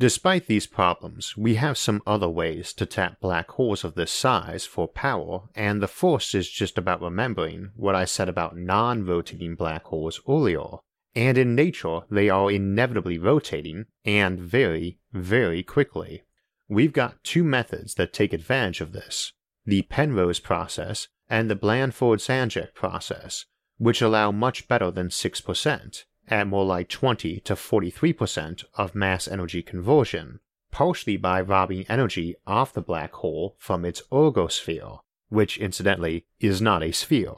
Despite 0.00 0.46
these 0.46 0.66
problems, 0.66 1.36
we 1.36 1.56
have 1.56 1.76
some 1.76 2.00
other 2.06 2.26
ways 2.30 2.72
to 2.72 2.86
tap 2.86 3.20
black 3.20 3.50
holes 3.50 3.84
of 3.84 3.96
this 3.96 4.10
size 4.10 4.64
for 4.64 4.88
power, 4.88 5.50
and 5.54 5.82
the 5.82 5.86
first 5.86 6.34
is 6.34 6.48
just 6.48 6.78
about 6.78 7.02
remembering 7.02 7.72
what 7.76 7.94
I 7.94 8.06
said 8.06 8.26
about 8.26 8.56
non 8.56 9.04
rotating 9.04 9.56
black 9.56 9.84
holes 9.84 10.18
earlier. 10.26 10.78
And 11.14 11.36
in 11.36 11.54
nature, 11.54 12.00
they 12.10 12.30
are 12.30 12.50
inevitably 12.50 13.18
rotating, 13.18 13.84
and 14.02 14.40
very, 14.40 14.98
very 15.12 15.62
quickly. 15.62 16.22
We've 16.66 16.94
got 16.94 17.22
two 17.22 17.44
methods 17.44 17.96
that 17.96 18.14
take 18.14 18.32
advantage 18.32 18.80
of 18.80 18.92
this 18.92 19.34
the 19.66 19.82
Penrose 19.82 20.40
process 20.40 21.08
and 21.28 21.50
the 21.50 21.54
Blandford 21.54 22.20
Znajek 22.20 22.72
process, 22.72 23.44
which 23.76 24.00
allow 24.00 24.32
much 24.32 24.66
better 24.66 24.90
than 24.90 25.08
6%, 25.08 26.04
at 26.30 26.46
more 26.46 26.64
like 26.64 26.88
20 26.88 27.40
to 27.40 27.54
43% 27.54 28.64
of 28.74 28.94
mass 28.94 29.26
energy 29.28 29.62
conversion, 29.62 30.40
partially 30.70 31.16
by 31.16 31.40
robbing 31.40 31.84
energy 31.88 32.36
off 32.46 32.72
the 32.72 32.80
black 32.80 33.12
hole 33.14 33.56
from 33.58 33.84
its 33.84 34.02
ergosphere, 34.12 35.00
which 35.28 35.58
incidentally 35.58 36.26
is 36.38 36.62
not 36.62 36.82
a 36.82 36.92
sphere. 36.92 37.34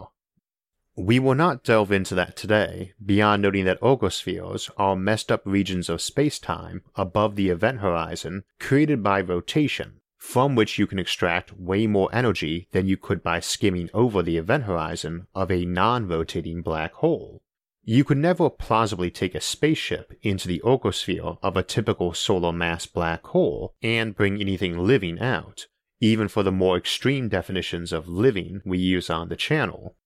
We 0.95 1.19
will 1.19 1.35
not 1.35 1.65
delve 1.65 1.91
into 1.91 2.15
that 2.17 2.37
today, 2.37 2.93
beyond 3.03 3.41
noting 3.43 3.65
that 3.65 3.81
ergospheres 3.81 4.71
are 4.77 4.95
messed 4.95 5.33
up 5.33 5.41
regions 5.47 5.89
of 5.89 6.03
space-time 6.03 6.83
above 6.97 7.35
the 7.35 7.49
event 7.49 7.79
horizon 7.79 8.45
created 8.61 9.03
by 9.03 9.23
rotation, 9.23 10.01
from 10.19 10.55
which 10.55 10.79
you 10.79 10.87
can 10.87 10.99
extract 10.99 11.59
way 11.59 11.87
more 11.87 12.11
energy 12.13 12.69
than 12.73 12.87
you 12.87 12.99
could 12.99 13.23
by 13.23 13.41
skimming 13.41 13.89
over 13.95 14.23
the 14.23 14.37
event 14.37 14.65
horizon 14.65 15.27
of 15.35 15.51
a 15.51 15.65
non-rotating 15.65 16.61
black 16.61 16.93
hole. 16.93 17.43
You 17.85 18.05
could 18.05 18.19
never 18.19 18.49
plausibly 18.49 19.11
take 19.11 19.35
a 19.35 19.41
spaceship 19.41 20.13
into 20.23 20.47
the 20.47 20.63
ergosphere 20.65 21.39
of 21.43 21.57
a 21.57 21.65
typical 21.65 22.15
solar 22.15 22.53
mass 22.53 22.87
black 22.87 23.27
hole 23.27 23.75
and 23.83 24.15
bring 24.15 24.41
anything 24.41 24.79
living 24.79 25.19
out, 25.19 25.67
even 26.01 26.29
for 26.29 26.45
the 26.45 26.53
more 26.53 26.77
extreme 26.77 27.29
definitions 27.29 27.93
of 27.93 28.07
living 28.07 28.63
we 28.65 28.79
use 28.79 29.11
on 29.11 29.29
the 29.29 29.37
channel. 29.37 29.97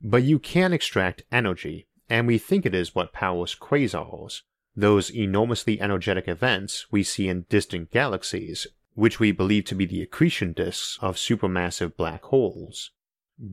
But 0.00 0.22
you 0.22 0.38
can 0.38 0.72
extract 0.72 1.24
energy, 1.30 1.86
and 2.08 2.26
we 2.26 2.38
think 2.38 2.64
it 2.64 2.74
is 2.74 2.94
what 2.94 3.12
powers 3.12 3.54
quasars, 3.54 4.40
those 4.74 5.14
enormously 5.14 5.82
energetic 5.82 6.28
events 6.28 6.86
we 6.90 7.02
see 7.02 7.28
in 7.28 7.44
distant 7.50 7.90
galaxies, 7.90 8.66
which 8.94 9.20
we 9.20 9.32
believe 9.32 9.66
to 9.66 9.74
be 9.74 9.84
the 9.84 10.00
accretion 10.00 10.54
disks 10.54 10.98
of 11.02 11.16
supermassive 11.16 11.94
black 11.94 12.22
holes. 12.24 12.92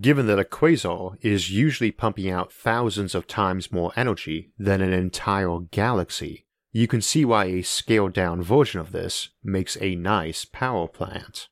Given 0.01 0.25
that 0.27 0.39
a 0.39 0.43
quasar 0.43 1.15
is 1.21 1.51
usually 1.51 1.91
pumping 1.91 2.29
out 2.29 2.51
thousands 2.51 3.13
of 3.13 3.27
times 3.27 3.71
more 3.71 3.93
energy 3.95 4.51
than 4.57 4.81
an 4.81 4.93
entire 4.93 5.59
galaxy, 5.69 6.47
you 6.71 6.87
can 6.87 7.01
see 7.01 7.23
why 7.23 7.45
a 7.45 7.61
scaled 7.61 8.13
down 8.13 8.41
version 8.41 8.79
of 8.79 8.91
this 8.91 9.29
makes 9.43 9.77
a 9.79 9.95
nice 9.95 10.43
power 10.43 10.87
plant. 10.87 11.49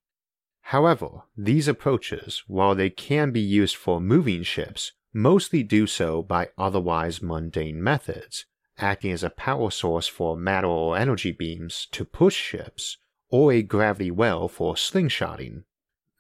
However, 0.62 1.24
these 1.38 1.68
approaches, 1.68 2.44
while 2.48 2.74
they 2.74 2.90
can 2.90 3.32
be 3.32 3.40
used 3.40 3.76
for 3.76 4.02
moving 4.02 4.42
ships, 4.42 4.94
mostly 5.14 5.62
do 5.62 5.86
so 5.86 6.24
by 6.24 6.50
otherwise 6.58 7.22
mundane 7.22 7.84
methods, 7.84 8.46
acting 8.80 9.12
as 9.12 9.24
a 9.24 9.30
power 9.30 9.70
source 9.70 10.08
for 10.08 10.36
matter 10.36 10.68
or 10.68 10.98
energy 10.98 11.32
beams 11.32 11.88
to 11.92 12.04
push 12.04 12.36
ships, 12.36 12.98
or 13.30 13.54
a 13.54 13.62
gravity 13.62 14.10
well 14.10 14.48
for 14.48 14.74
slingshotting, 14.74 15.64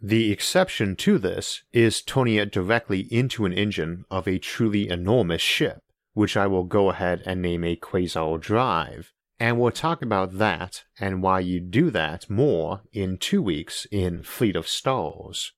the 0.05 0.33
exception 0.33 0.97
to 0.97 1.17
this 1.17 1.63
is 1.71 2.01
turning 2.01 2.35
it 2.35 2.51
directly 2.51 3.07
into 3.09 3.45
an 3.45 3.53
engine 3.53 4.03
of 4.11 4.27
a 4.27 4.37
truly 4.37 4.89
enormous 4.89 5.41
ship, 5.41 5.79
which 6.13 6.35
I 6.35 6.45
will 6.45 6.65
go 6.65 6.89
ahead 6.89 7.23
and 7.25 7.41
name 7.41 7.63
a 7.63 7.77
quasar 7.77 8.37
drive, 8.37 9.13
and 9.39 9.57
we'll 9.57 9.71
talk 9.71 10.01
about 10.01 10.37
that 10.39 10.83
and 10.99 11.23
why 11.23 11.39
you 11.39 11.61
do 11.61 11.89
that 11.91 12.29
more 12.29 12.81
in 12.91 13.17
two 13.17 13.41
weeks 13.41 13.87
in 13.91 14.23
Fleet 14.23 14.57
of 14.57 14.67
Stars. 14.67 15.53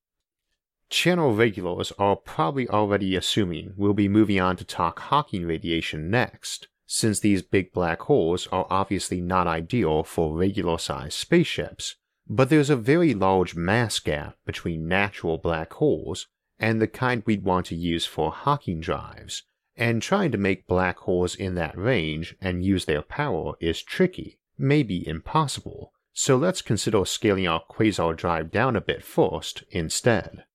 Channel 0.91 1.33
regulars 1.33 1.91
are 1.97 2.15
probably 2.15 2.69
already 2.69 3.15
assuming 3.15 3.73
we'll 3.75 3.95
be 3.95 4.07
moving 4.07 4.39
on 4.39 4.57
to 4.57 4.63
talk 4.63 4.99
Hawking 4.99 5.47
radiation 5.47 6.11
next, 6.11 6.67
since 6.85 7.19
these 7.19 7.41
big 7.41 7.73
black 7.73 8.03
holes 8.03 8.45
are 8.51 8.67
obviously 8.69 9.21
not 9.21 9.47
ideal 9.47 10.03
for 10.03 10.37
regular 10.37 10.77
sized 10.77 11.13
spaceships, 11.13 11.95
but 12.27 12.49
there's 12.49 12.69
a 12.69 12.75
very 12.75 13.13
large 13.13 13.55
mass 13.55 13.99
gap 13.99 14.35
between 14.45 14.87
natural 14.87 15.37
black 15.37 15.73
holes 15.73 16.27
and 16.59 16.81
the 16.81 16.87
kind 16.87 17.21
we'd 17.25 17.43
want 17.43 17.65
to 17.67 17.75
use 17.75 18.05
for 18.05 18.31
Hawking 18.31 18.79
drives, 18.79 19.43
and 19.75 20.01
trying 20.01 20.31
to 20.31 20.37
make 20.37 20.67
black 20.67 20.97
holes 20.99 21.35
in 21.35 21.55
that 21.55 21.77
range 21.77 22.35
and 22.41 22.63
use 22.63 22.85
their 22.85 23.01
power 23.01 23.53
is 23.59 23.83
tricky, 23.83 24.39
maybe 24.57 25.07
impossible, 25.07 25.91
so 26.13 26.37
let's 26.37 26.61
consider 26.61 27.03
scaling 27.05 27.47
our 27.47 27.61
quasar 27.69 28.15
drive 28.15 28.51
down 28.51 28.75
a 28.75 28.81
bit 28.81 29.03
first 29.03 29.63
instead. 29.69 30.45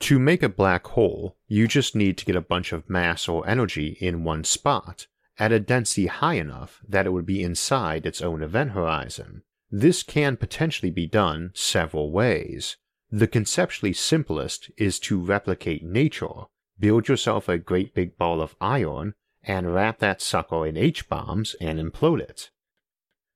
To 0.00 0.18
make 0.18 0.42
a 0.42 0.48
black 0.48 0.86
hole, 0.86 1.36
you 1.48 1.66
just 1.66 1.96
need 1.96 2.16
to 2.18 2.24
get 2.24 2.36
a 2.36 2.40
bunch 2.40 2.72
of 2.72 2.88
mass 2.88 3.26
or 3.28 3.48
energy 3.48 3.96
in 4.00 4.24
one 4.24 4.44
spot, 4.44 5.08
at 5.38 5.52
a 5.52 5.58
density 5.58 6.06
high 6.06 6.34
enough 6.34 6.80
that 6.88 7.06
it 7.06 7.12
would 7.12 7.26
be 7.26 7.42
inside 7.42 8.06
its 8.06 8.22
own 8.22 8.42
event 8.42 8.70
horizon, 8.70 9.42
this 9.70 10.02
can 10.02 10.36
potentially 10.36 10.90
be 10.90 11.06
done 11.06 11.50
several 11.54 12.10
ways. 12.12 12.76
The 13.10 13.26
conceptually 13.26 13.92
simplest 13.92 14.70
is 14.76 14.98
to 15.00 15.20
replicate 15.20 15.84
nature, 15.84 16.46
build 16.78 17.08
yourself 17.08 17.48
a 17.48 17.58
great 17.58 17.94
big 17.94 18.16
ball 18.16 18.40
of 18.40 18.56
iron, 18.60 19.14
and 19.42 19.72
wrap 19.72 19.98
that 20.00 20.20
sucker 20.20 20.66
in 20.66 20.76
H 20.76 21.08
bombs 21.08 21.54
and 21.60 21.78
implode 21.78 22.20
it. 22.20 22.50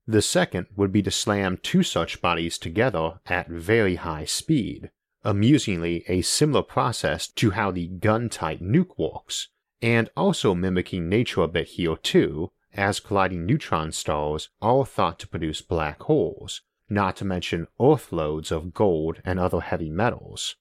The 0.06 0.22
second 0.22 0.66
would 0.74 0.92
be 0.92 1.02
to 1.02 1.10
slam 1.10 1.58
two 1.62 1.82
such 1.82 2.20
bodies 2.20 2.58
together 2.58 3.20
at 3.26 3.48
very 3.48 3.94
high 3.94 4.24
speed, 4.24 4.90
amusingly 5.22 6.04
a 6.08 6.22
similar 6.22 6.62
process 6.62 7.28
to 7.28 7.50
how 7.50 7.70
the 7.70 7.86
gun 7.86 8.28
type 8.28 8.60
nuke 8.60 8.98
works, 8.98 9.48
and 9.80 10.10
also 10.16 10.54
mimicking 10.54 11.08
nature 11.08 11.42
a 11.42 11.48
bit 11.48 11.68
here 11.68 11.96
too, 11.96 12.50
as 12.74 13.00
colliding 13.00 13.46
neutron 13.46 13.92
stars 13.92 14.48
are 14.60 14.84
thought 14.84 15.18
to 15.18 15.28
produce 15.28 15.60
black 15.62 16.02
holes, 16.02 16.62
not 16.88 17.16
to 17.16 17.24
mention 17.24 17.66
Earth 17.80 18.12
loads 18.12 18.50
of 18.50 18.74
gold 18.74 19.20
and 19.24 19.38
other 19.38 19.60
heavy 19.60 19.90
metals. 19.90 20.56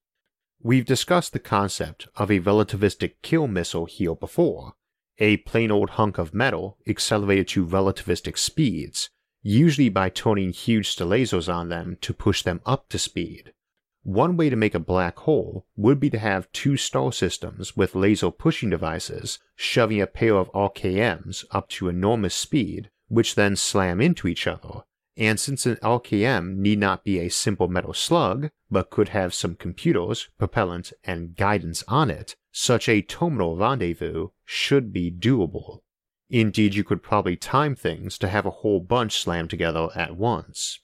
We've 0.61 0.85
discussed 0.85 1.33
the 1.33 1.39
concept 1.39 2.07
of 2.15 2.29
a 2.29 2.39
relativistic 2.39 3.13
kill 3.21 3.47
missile 3.47 3.85
here 3.85 4.15
before, 4.15 4.73
a 5.17 5.37
plain 5.37 5.71
old 5.71 5.91
hunk 5.91 6.17
of 6.17 6.33
metal 6.33 6.77
accelerated 6.87 7.47
to 7.49 7.65
relativistic 7.65 8.37
speeds, 8.37 9.09
usually 9.41 9.89
by 9.89 10.09
turning 10.09 10.51
huge 10.51 10.95
lasers 10.95 11.53
on 11.53 11.69
them 11.69 11.97
to 12.01 12.13
push 12.13 12.43
them 12.43 12.61
up 12.65 12.89
to 12.89 12.99
speed. 12.99 13.53
One 14.03 14.37
way 14.37 14.49
to 14.49 14.55
make 14.55 14.75
a 14.75 14.79
black 14.79 15.19
hole 15.19 15.65
would 15.75 15.99
be 15.99 16.09
to 16.09 16.19
have 16.19 16.51
two 16.51 16.77
star 16.77 17.11
systems 17.11 17.75
with 17.75 17.95
laser 17.95 18.31
pushing 18.31 18.69
devices 18.69 19.39
shoving 19.55 20.01
a 20.01 20.07
pair 20.07 20.35
of 20.35 20.51
RKMs 20.53 21.45
up 21.51 21.67
to 21.69 21.89
enormous 21.89 22.33
speed, 22.33 22.89
which 23.07 23.35
then 23.35 23.55
slam 23.55 23.99
into 23.99 24.27
each 24.27 24.47
other. 24.47 24.83
And 25.17 25.37
since 25.37 25.65
an 25.65 25.75
RKM 25.83 26.55
need 26.55 26.79
not 26.79 27.03
be 27.03 27.19
a 27.19 27.29
simple 27.29 27.67
metal 27.67 27.93
slug, 27.93 28.51
but 28.71 28.89
could 28.89 29.09
have 29.09 29.33
some 29.33 29.55
computers, 29.55 30.29
propellant, 30.37 30.93
and 31.03 31.35
guidance 31.35 31.83
on 31.89 32.09
it, 32.09 32.37
such 32.53 32.87
a 32.87 33.01
terminal 33.01 33.57
rendezvous 33.57 34.29
should 34.45 34.93
be 34.93 35.11
doable. 35.11 35.81
Indeed, 36.29 36.73
you 36.73 36.85
could 36.85 37.03
probably 37.03 37.35
time 37.35 37.75
things 37.75 38.17
to 38.19 38.29
have 38.29 38.45
a 38.45 38.61
whole 38.61 38.79
bunch 38.79 39.19
slammed 39.19 39.49
together 39.49 39.89
at 39.93 40.15
once. 40.15 40.79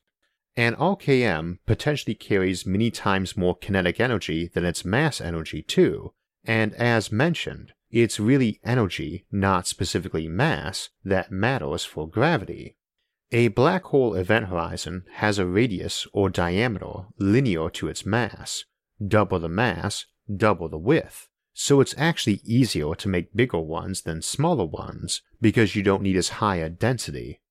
An 0.58 0.76
RKM 0.76 1.60
potentially 1.66 2.16
carries 2.16 2.66
many 2.66 2.90
times 2.90 3.36
more 3.36 3.58
kinetic 3.58 4.00
energy 4.00 4.48
than 4.48 4.64
its 4.64 4.86
mass 4.86 5.20
energy, 5.20 5.62
too, 5.62 6.14
and 6.46 6.74
as 6.76 7.12
mentioned, 7.12 7.74
it's 7.92 8.20
really 8.20 8.60
energy, 8.64 9.26
not 9.32 9.68
specifically 9.68 10.28
mass, 10.28 10.90
that 11.04 11.32
matters 11.32 11.84
for 11.84 12.08
gravity. 12.08 12.78
A 13.32 13.50
black 13.50 13.86
hole 13.86 14.14
event 14.14 14.48
horizon 14.48 15.04
has 15.14 15.40
a 15.40 15.46
radius 15.46 16.08
or 16.14 16.30
diameter 16.30 17.08
linear 17.18 17.70
to 17.72 17.88
its 17.88 18.06
mass. 18.06 18.66
Double 19.06 19.40
the 19.40 19.50
mass, 19.50 20.06
double 20.34 20.70
the 20.70 20.78
width. 20.78 21.28
So 21.54 21.82
it's 21.82 21.96
actually 21.98 22.42
easier 22.44 22.94
to 22.96 23.08
make 23.08 23.34
bigger 23.34 23.60
ones 23.60 24.02
than 24.02 24.22
smaller 24.22 24.66
ones 24.66 25.22
because 25.42 25.76
you 25.76 25.84
don't 25.84 26.04
need 26.04 26.18
as 26.18 26.40
high 26.40 26.58
a 26.58 26.70
density. 26.70 27.42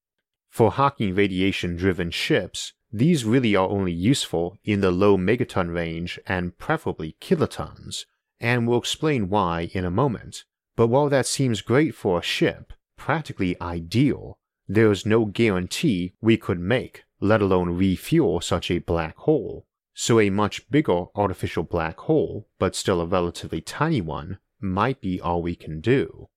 For 0.49 0.71
Hawking 0.71 1.15
radiation 1.15 1.75
driven 1.75 2.11
ships, 2.11 2.74
these 2.97 3.25
really 3.25 3.57
are 3.57 3.69
only 3.69 3.91
useful 3.93 4.57
in 4.63 4.81
the 4.81 4.93
low 4.93 5.19
megaton 5.19 5.75
range 5.75 6.21
and 6.29 6.57
preferably 6.59 7.17
kilotons, 7.21 8.05
and 8.39 8.69
we'll 8.69 8.79
explain 8.79 9.29
why 9.29 9.69
in 9.73 9.85
a 9.85 9.91
moment. 9.91 10.45
But 10.77 10.87
while 10.87 11.09
that 11.09 11.27
seems 11.27 11.61
great 11.61 11.93
for 11.93 12.21
a 12.21 12.23
ship, 12.23 12.73
practically 12.97 13.61
ideal, 13.61 14.39
there's 14.69 15.05
no 15.05 15.25
guarantee 15.25 16.13
we 16.21 16.37
could 16.37 16.61
make, 16.61 17.03
let 17.19 17.43
alone 17.43 17.71
refuel 17.71 18.41
such 18.41 18.71
a 18.71 18.79
black 18.79 19.17
hole. 19.17 19.67
So 19.93 20.21
a 20.21 20.31
much 20.31 20.71
bigger 20.71 21.07
artificial 21.17 21.65
black 21.65 21.99
hole, 21.99 22.47
but 22.61 22.77
still 22.77 23.01
a 23.01 23.07
relatively 23.07 23.61
tiny 23.61 24.03
one, 24.03 24.39
might 24.61 25.01
be 25.01 25.21
all 25.21 25.43
we 25.43 25.57
can 25.57 25.81
do. 25.81 26.29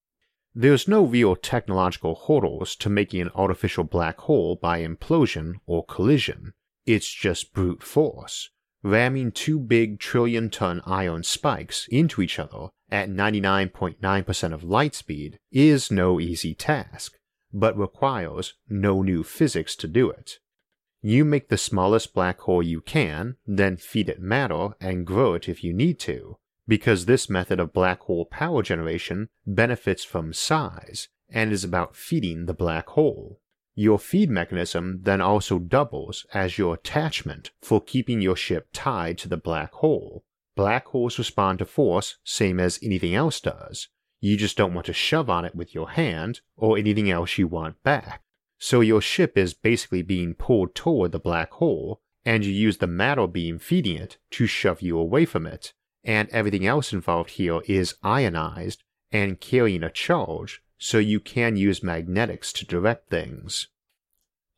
There's 0.59 0.87
no 0.87 1.03
real 1.03 1.35
technological 1.35 2.15
hurdles 2.15 2.75
to 2.77 2.89
making 2.89 3.21
an 3.21 3.29
artificial 3.35 3.83
black 3.83 4.21
hole 4.21 4.55
by 4.55 4.81
implosion 4.81 5.57
or 5.67 5.85
collision. 5.85 6.53
It's 6.83 7.13
just 7.13 7.53
brute 7.53 7.83
force. 7.83 8.49
Ramming 8.81 9.33
two 9.33 9.59
big 9.59 9.99
trillion 9.99 10.49
ton 10.49 10.81
ion 10.83 11.21
spikes 11.21 11.87
into 11.91 12.23
each 12.23 12.39
other 12.39 12.69
at 12.89 13.07
99.9% 13.07 14.51
of 14.51 14.63
light 14.63 14.95
speed 14.95 15.37
is 15.51 15.91
no 15.91 16.19
easy 16.19 16.55
task, 16.55 17.19
but 17.53 17.77
requires 17.77 18.55
no 18.67 19.03
new 19.03 19.23
physics 19.23 19.75
to 19.75 19.87
do 19.87 20.09
it. 20.09 20.39
You 21.03 21.23
make 21.23 21.49
the 21.49 21.59
smallest 21.59 22.15
black 22.15 22.39
hole 22.39 22.63
you 22.63 22.81
can, 22.81 23.35
then 23.45 23.77
feed 23.77 24.09
it 24.09 24.19
matter 24.19 24.69
and 24.81 25.05
grow 25.05 25.35
it 25.35 25.47
if 25.47 25.63
you 25.63 25.71
need 25.71 25.99
to, 25.99 26.37
because 26.67 27.05
this 27.05 27.29
method 27.29 27.59
of 27.59 27.73
black 27.73 28.01
hole 28.01 28.25
power 28.25 28.61
generation 28.61 29.29
benefits 29.45 30.03
from 30.03 30.33
size 30.33 31.07
and 31.29 31.51
is 31.51 31.63
about 31.63 31.95
feeding 31.95 32.45
the 32.45 32.53
black 32.53 32.89
hole. 32.89 33.39
Your 33.75 33.99
feed 33.99 34.29
mechanism 34.29 35.01
then 35.03 35.21
also 35.21 35.59
doubles 35.59 36.25
as 36.33 36.57
your 36.57 36.73
attachment 36.73 37.51
for 37.61 37.79
keeping 37.79 38.21
your 38.21 38.35
ship 38.35 38.69
tied 38.73 39.17
to 39.19 39.29
the 39.29 39.37
black 39.37 39.71
hole. 39.73 40.23
Black 40.55 40.87
holes 40.87 41.19
respond 41.19 41.59
to 41.59 41.65
force 41.65 42.17
same 42.23 42.59
as 42.59 42.79
anything 42.81 43.13
else 43.13 43.39
does. 43.39 43.89
You 44.19 44.35
just 44.35 44.57
don't 44.57 44.73
want 44.73 44.87
to 44.87 44.93
shove 44.93 45.29
on 45.29 45.45
it 45.45 45.55
with 45.55 45.75
your 45.75 45.91
hand 45.91 46.41
or 46.55 46.77
anything 46.77 47.11
else 47.11 47.37
you 47.37 47.47
want 47.47 47.83
back. 47.83 48.23
So 48.57 48.81
your 48.81 49.01
ship 49.01 49.37
is 49.37 49.53
basically 49.53 50.01
being 50.01 50.33
pulled 50.33 50.73
toward 50.73 51.11
the 51.11 51.19
black 51.19 51.51
hole, 51.51 52.01
and 52.25 52.43
you 52.43 52.51
use 52.51 52.77
the 52.77 52.87
matter 52.87 53.27
beam 53.27 53.59
feeding 53.59 53.97
it 53.97 54.17
to 54.31 54.47
shove 54.47 54.81
you 54.81 54.97
away 54.97 55.25
from 55.25 55.45
it, 55.45 55.73
and 56.07 56.29
everything 56.29 56.65
else 56.65 56.93
involved 56.93 57.31
here 57.31 57.61
is 57.67 57.95
ionized 58.01 58.81
and 59.11 59.41
carrying 59.41 59.83
a 59.83 59.91
charge, 59.91 60.61
so 60.77 60.97
you 60.97 61.19
can 61.19 61.57
use 61.57 61.83
magnetics 61.83 62.53
to 62.53 62.65
direct 62.65 63.09
things. 63.09 63.67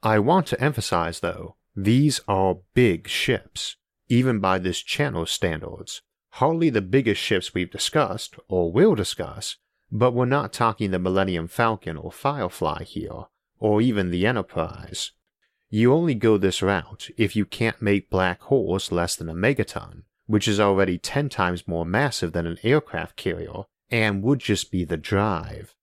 I 0.04 0.20
want 0.20 0.46
to 0.48 0.62
emphasize, 0.62 1.20
though, 1.20 1.56
these 1.76 2.22
are 2.28 2.60
big 2.74 3.08
ships, 3.08 3.78
even 4.08 4.40
by 4.40 4.60
this 4.60 4.82
channel's 4.82 5.32
standards. 5.32 6.02
Hardly 6.34 6.70
the 6.70 6.82
biggest 6.82 7.20
ships 7.20 7.54
we've 7.54 7.72
discussed, 7.72 8.36
or 8.48 8.72
will 8.72 8.94
discuss, 8.94 9.58
but 9.92 10.14
we're 10.14 10.26
not 10.26 10.54
talking 10.54 10.92
the 10.92 11.00
Millennium 11.00 11.48
Falcon 11.48 11.98
or 11.98 12.12
Firefly 12.12 12.84
here, 12.84 13.24
or 13.58 13.82
even 13.82 14.12
the 14.12 14.28
Enterprise. 14.28 15.12
You 15.72 15.94
only 15.94 16.14
go 16.14 16.38
this 16.38 16.62
route 16.62 17.10
if 17.18 17.36
you 17.36 17.46
can't 17.46 17.82
make 17.82 18.10
black 18.10 18.42
holes 18.42 18.92
less 18.92 19.16
than 19.16 19.30
a 19.30 19.34
megaton, 19.34 20.04
which 20.30 20.48
is 20.48 20.60
already 20.60 21.00
10 21.00 21.28
times 21.28 21.68
more 21.68 21.84
massive 21.84 22.34
than 22.34 22.46
an 22.46 22.60
aircraft 22.62 23.16
carrier 23.16 23.64
and 23.90 24.22
would 24.22 24.38
just 24.38 24.70
be 24.70 24.86
the 24.86 24.96
drive. 24.96 25.74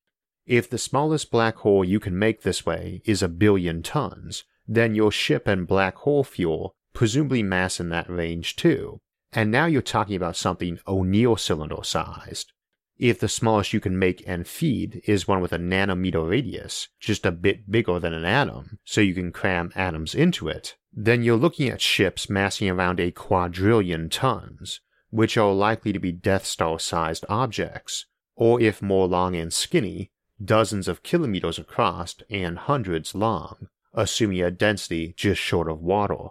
If 0.47 0.71
the 0.71 0.79
smallest 0.79 1.33
black 1.33 1.57
hole 1.57 1.85
you 1.85 1.99
can 1.99 2.17
make 2.17 2.43
this 2.43 2.65
way 2.65 3.03
is 3.05 3.25
a 3.25 3.29
billion 3.29 3.83
tons, 3.83 4.45
then 4.69 4.95
your 4.95 5.11
ship 5.11 5.49
and 5.49 5.67
black 5.67 5.97
hole 5.97 6.23
fuel 6.23 6.77
presumably 6.93 7.43
mass 7.43 7.81
in 7.81 7.89
that 7.89 8.09
range 8.09 8.55
too, 8.55 9.01
and 9.33 9.51
now 9.51 9.67
you're 9.67 9.83
talking 9.83 10.15
about 10.15 10.37
something 10.37 10.79
O'Neill 10.87 11.37
cylinder 11.37 11.83
sized. 11.83 12.53
If 12.99 13.19
the 13.19 13.29
smallest 13.29 13.73
you 13.73 13.81
can 13.81 13.99
make 13.99 14.23
and 14.29 14.47
feed 14.47 15.03
is 15.07 15.27
one 15.27 15.41
with 15.41 15.53
a 15.53 15.59
nanometer 15.59 16.31
radius, 16.31 16.87
just 17.01 17.27
a 17.27 17.33
bit 17.33 17.69
bigger 17.69 17.99
than 17.99 18.15
an 18.15 18.25
atom, 18.25 18.79
so 18.85 19.01
you 19.01 19.13
can 19.13 19.33
cram 19.33 19.73
atoms 19.75 20.15
into 20.15 20.47
it, 20.47 20.77
then 20.99 21.23
you're 21.23 21.37
looking 21.37 21.69
at 21.69 21.83
ships 21.83 22.31
massing 22.31 22.71
around 22.71 22.99
a 22.99 23.11
quadrillion 23.11 24.09
tons, 24.09 24.81
which 25.11 25.37
are 25.37 25.53
likely 25.53 25.93
to 25.93 25.99
be 25.99 26.11
Death 26.11 26.47
Star 26.47 26.81
sized 26.81 27.27
objects, 27.29 28.07
or 28.35 28.59
if 28.63 28.81
more 28.81 29.07
long 29.07 29.37
and 29.37 29.53
skinny, 29.53 30.11
dozens 30.43 30.89
of 30.89 31.03
kilometers 31.03 31.59
across 31.59 32.17
and 32.31 32.59
hundreds 32.59 33.15
long, 33.15 33.69
assuming 33.93 34.41
a 34.41 34.51
density 34.51 35.13
just 35.19 35.41
short 35.41 35.69
of 35.69 35.81
water. 35.81 36.29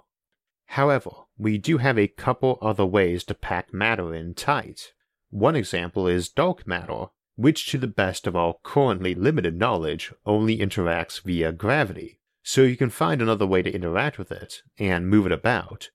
However, 0.66 1.12
we 1.38 1.60
do 1.60 1.78
have 1.78 2.00
a 2.00 2.08
couple 2.08 2.58
other 2.60 2.88
ways 2.88 3.24
to 3.26 3.36
pack 3.36 3.72
matter 3.72 4.16
in 4.16 4.34
tight. 4.34 4.94
One 5.30 5.56
example 5.56 6.08
is 6.08 6.28
dark 6.28 6.66
matter, 6.66 7.06
which 7.36 7.68
to 7.68 7.78
the 7.78 7.88
best 7.88 8.26
of 8.26 8.36
our 8.36 8.56
currently 8.64 9.14
limited 9.14 9.56
knowledge 9.56 10.12
only 10.26 10.58
interacts 10.58 11.22
via 11.22 11.52
gravity, 11.52 12.20
so 12.48 12.62
you 12.62 12.78
can 12.78 12.92
find 12.92 13.24
another 13.24 13.48
way 13.48 13.64
to 13.64 13.74
interact 13.74 14.20
with 14.20 14.32
it 14.32 14.62
and 14.78 15.10
move 15.10 15.26
it 15.26 15.32
about. 15.32 15.90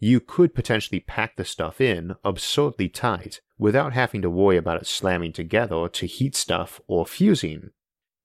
You 0.00 0.18
could 0.18 0.52
potentially 0.52 0.98
pack 0.98 1.36
the 1.36 1.44
stuff 1.44 1.80
in 1.80 2.16
absurdly 2.24 2.88
tight 2.88 3.40
without 3.56 3.92
having 3.92 4.20
to 4.22 4.28
worry 4.28 4.56
about 4.56 4.82
it 4.82 4.88
slamming 4.88 5.32
together 5.32 5.88
to 5.88 6.06
heat 6.06 6.34
stuff 6.34 6.80
or 6.88 7.06
fusing. 7.06 7.70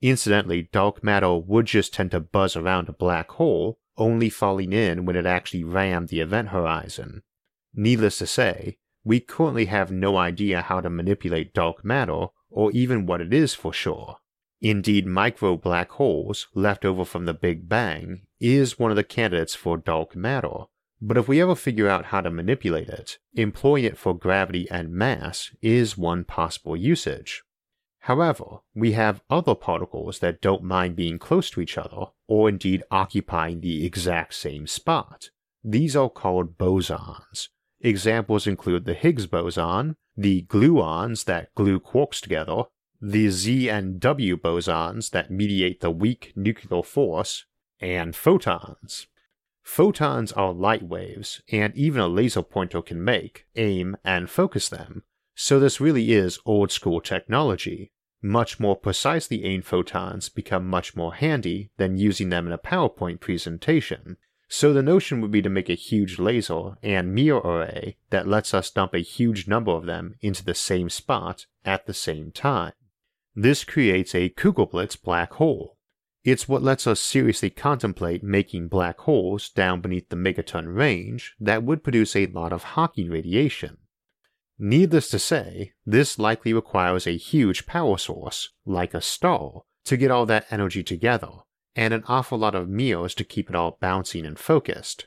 Incidentally, 0.01 0.69
dark 0.71 1.03
matter 1.03 1.35
would 1.35 1.67
just 1.67 1.93
tend 1.93 2.09
to 2.11 2.19
buzz 2.19 2.55
around 2.55 2.89
a 2.89 2.93
black 2.93 3.29
hole, 3.29 3.77
only 3.95 4.31
falling 4.31 4.73
in 4.73 5.05
when 5.05 5.15
it 5.15 5.27
actually 5.27 5.63
rammed 5.63 6.07
the 6.07 6.19
event 6.19 6.49
horizon. 6.49 7.21
Needless 7.75 8.17
to 8.17 8.25
say, 8.25 8.79
we 9.03 9.19
currently 9.19 9.65
have 9.65 9.91
no 9.91 10.17
idea 10.17 10.63
how 10.63 10.81
to 10.81 10.89
manipulate 10.89 11.53
dark 11.53 11.85
matter 11.85 12.27
or 12.49 12.71
even 12.71 13.05
what 13.05 13.21
it 13.21 13.31
is 13.31 13.53
for 13.53 13.71
sure. 13.71 14.17
Indeed, 14.61 15.05
micro 15.05 15.55
black 15.55 15.91
holes, 15.91 16.47
left 16.53 16.83
over 16.83 17.05
from 17.05 17.25
the 17.25 17.33
Big 17.33 17.69
Bang, 17.69 18.21
is 18.39 18.79
one 18.79 18.91
of 18.91 18.97
the 18.97 19.03
candidates 19.03 19.53
for 19.55 19.77
dark 19.77 20.15
matter. 20.15 20.65
But 20.99 21.17
if 21.17 21.27
we 21.27 21.41
ever 21.41 21.55
figure 21.55 21.87
out 21.87 22.05
how 22.05 22.21
to 22.21 22.31
manipulate 22.31 22.89
it, 22.89 23.19
employing 23.35 23.83
it 23.83 23.97
for 23.97 24.17
gravity 24.17 24.67
and 24.71 24.91
mass 24.91 25.51
is 25.61 25.97
one 25.97 26.23
possible 26.23 26.75
usage. 26.75 27.43
However, 27.99 28.59
we 28.73 28.93
have 28.93 29.21
other 29.29 29.53
particles 29.53 30.19
that 30.19 30.41
don't 30.41 30.63
mind 30.63 30.95
being 30.95 31.19
close 31.19 31.49
to 31.51 31.61
each 31.61 31.77
other, 31.77 32.05
or 32.27 32.49
indeed 32.49 32.83
occupying 32.89 33.61
the 33.61 33.85
exact 33.85 34.33
same 34.33 34.65
spot. 34.65 35.29
These 35.63 35.95
are 35.95 36.09
called 36.09 36.57
bosons. 36.57 37.49
Examples 37.81 38.47
include 38.47 38.85
the 38.85 38.93
Higgs 38.93 39.27
boson, 39.27 39.97
the 40.15 40.43
gluons 40.43 41.25
that 41.25 41.53
glue 41.53 41.79
quarks 41.79 42.19
together, 42.21 42.63
the 43.01 43.29
Z 43.29 43.69
and 43.69 43.99
W 43.99 44.37
bosons 44.37 45.11
that 45.11 45.29
mediate 45.29 45.81
the 45.81 45.91
weak 45.91 46.33
nuclear 46.35 46.81
force, 46.81 47.45
and 47.79 48.15
photons. 48.15 49.07
Photons 49.61 50.31
are 50.31 50.53
light 50.53 50.81
waves, 50.83 51.41
and 51.51 51.75
even 51.75 52.01
a 52.01 52.07
laser 52.07 52.41
pointer 52.41 52.81
can 52.81 53.03
make, 53.03 53.45
aim, 53.55 53.97
and 54.03 54.29
focus 54.29 54.69
them, 54.69 55.03
so 55.35 55.59
this 55.59 55.79
really 55.79 56.13
is 56.13 56.39
old 56.45 56.71
school 56.71 56.99
technology. 56.99 57.91
Much 58.21 58.59
more 58.59 58.75
precisely 58.75 59.43
aimed 59.45 59.65
photons 59.65 60.29
become 60.29 60.67
much 60.67 60.95
more 60.95 61.13
handy 61.13 61.69
than 61.77 61.97
using 61.97 62.29
them 62.29 62.47
in 62.47 62.53
a 62.53 62.57
PowerPoint 62.57 63.19
presentation, 63.19 64.17
so 64.49 64.73
the 64.73 64.81
notion 64.81 65.21
would 65.21 65.31
be 65.31 65.41
to 65.43 65.49
make 65.49 65.69
a 65.69 65.75
huge 65.75 66.17
laser 66.17 66.77
and 66.81 67.13
mirror 67.13 67.41
array 67.41 67.97
that 68.09 68.27
lets 68.27 68.53
us 68.53 68.71
dump 68.71 68.95
a 68.95 68.99
huge 68.99 69.47
number 69.47 69.71
of 69.71 69.85
them 69.85 70.15
into 70.21 70.43
the 70.43 70.55
same 70.55 70.89
spot 70.89 71.45
at 71.63 71.85
the 71.85 71.93
same 71.93 72.31
time. 72.31 72.73
This 73.39 73.63
creates 73.63 74.15
a 74.15 74.29
Kugelblitz 74.29 74.99
black 74.99 75.33
hole. 75.33 75.77
It's 76.23 76.49
what 76.49 76.63
lets 76.63 76.87
us 76.87 76.99
seriously 76.99 77.51
contemplate 77.51 78.23
making 78.23 78.67
black 78.67 78.97
holes 79.01 79.49
down 79.49 79.79
beneath 79.79 80.09
the 80.09 80.15
megaton 80.15 80.75
range 80.75 81.35
that 81.39 81.61
would 81.61 81.83
produce 81.83 82.15
a 82.15 82.25
lot 82.25 82.51
of 82.51 82.63
Hawking 82.63 83.11
radiation. 83.11 83.77
Needless 84.57 85.09
to 85.09 85.19
say, 85.19 85.73
this 85.85 86.17
likely 86.17 86.51
requires 86.51 87.05
a 87.05 87.15
huge 87.15 87.67
power 87.67 87.99
source, 87.99 88.49
like 88.65 88.95
a 88.95 89.01
star, 89.01 89.61
to 89.85 89.97
get 89.97 90.09
all 90.09 90.25
that 90.25 90.47
energy 90.49 90.81
together, 90.81 91.29
and 91.75 91.93
an 91.93 92.05
awful 92.07 92.39
lot 92.39 92.55
of 92.55 92.67
mirrors 92.67 93.13
to 93.13 93.23
keep 93.23 93.51
it 93.51 93.55
all 93.55 93.77
bouncing 93.79 94.25
and 94.25 94.39
focused. 94.39 95.05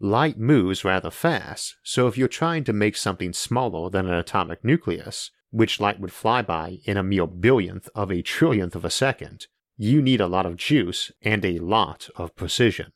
Light 0.00 0.40
moves 0.40 0.84
rather 0.84 1.12
fast, 1.12 1.76
so 1.84 2.08
if 2.08 2.18
you're 2.18 2.26
trying 2.26 2.64
to 2.64 2.72
make 2.72 2.96
something 2.96 3.32
smaller 3.32 3.90
than 3.90 4.06
an 4.06 4.14
atomic 4.14 4.64
nucleus, 4.64 5.30
which 5.50 5.80
light 5.80 6.00
would 6.00 6.12
fly 6.12 6.42
by 6.42 6.78
in 6.84 6.96
a 6.96 7.02
mere 7.02 7.26
billionth 7.26 7.88
of 7.94 8.10
a 8.10 8.22
trillionth 8.22 8.74
of 8.74 8.84
a 8.84 8.90
second, 8.90 9.46
you 9.76 10.02
need 10.02 10.20
a 10.20 10.26
lot 10.26 10.46
of 10.46 10.56
juice 10.56 11.10
and 11.22 11.44
a 11.44 11.58
lot 11.58 12.08
of 12.16 12.36
precision. 12.36 12.92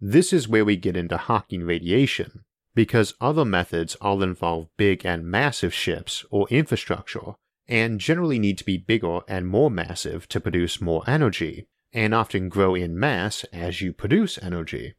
This 0.00 0.32
is 0.32 0.48
where 0.48 0.64
we 0.64 0.76
get 0.76 0.96
into 0.96 1.16
Hawking 1.16 1.62
radiation, 1.62 2.44
because 2.74 3.14
other 3.20 3.44
methods 3.44 3.94
all 3.96 4.22
involve 4.22 4.68
big 4.76 5.04
and 5.04 5.24
massive 5.24 5.74
ships 5.74 6.24
or 6.30 6.48
infrastructure, 6.48 7.34
and 7.68 8.00
generally 8.00 8.38
need 8.38 8.58
to 8.58 8.64
be 8.64 8.78
bigger 8.78 9.20
and 9.28 9.46
more 9.46 9.70
massive 9.70 10.26
to 10.28 10.40
produce 10.40 10.80
more 10.80 11.04
energy, 11.06 11.68
and 11.92 12.14
often 12.14 12.48
grow 12.48 12.74
in 12.74 12.98
mass 12.98 13.44
as 13.52 13.80
you 13.80 13.92
produce 13.92 14.38
energy. 14.42 14.94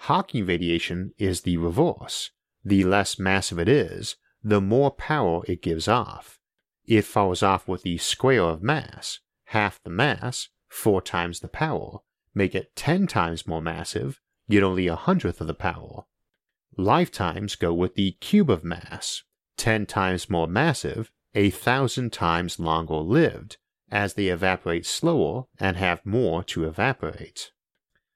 Hawking 0.00 0.46
radiation 0.46 1.12
is 1.18 1.42
the 1.42 1.56
reverse. 1.56 2.30
The 2.64 2.84
less 2.84 3.18
massive 3.18 3.58
it 3.58 3.68
is, 3.68 4.16
the 4.46 4.60
more 4.60 4.92
power 4.92 5.42
it 5.48 5.60
gives 5.60 5.88
off. 5.88 6.38
It 6.84 7.04
falls 7.04 7.42
off 7.42 7.66
with 7.66 7.82
the 7.82 7.98
square 7.98 8.42
of 8.42 8.62
mass, 8.62 9.18
half 9.46 9.82
the 9.82 9.90
mass, 9.90 10.50
four 10.68 11.02
times 11.02 11.40
the 11.40 11.48
power, 11.48 11.98
make 12.32 12.54
it 12.54 12.76
ten 12.76 13.08
times 13.08 13.48
more 13.48 13.60
massive, 13.60 14.20
get 14.48 14.62
only 14.62 14.86
a 14.86 14.94
hundredth 14.94 15.40
of 15.40 15.48
the 15.48 15.54
power. 15.54 16.04
Lifetimes 16.76 17.56
go 17.56 17.74
with 17.74 17.96
the 17.96 18.12
cube 18.20 18.48
of 18.48 18.62
mass, 18.62 19.24
10 19.56 19.84
times 19.86 20.30
more 20.30 20.46
massive, 20.46 21.10
a 21.34 21.50
thousand 21.50 22.12
times 22.12 22.60
longer 22.60 22.94
lived, 22.94 23.56
as 23.90 24.14
they 24.14 24.28
evaporate 24.28 24.86
slower 24.86 25.46
and 25.58 25.76
have 25.76 26.06
more 26.06 26.44
to 26.44 26.68
evaporate. 26.68 27.50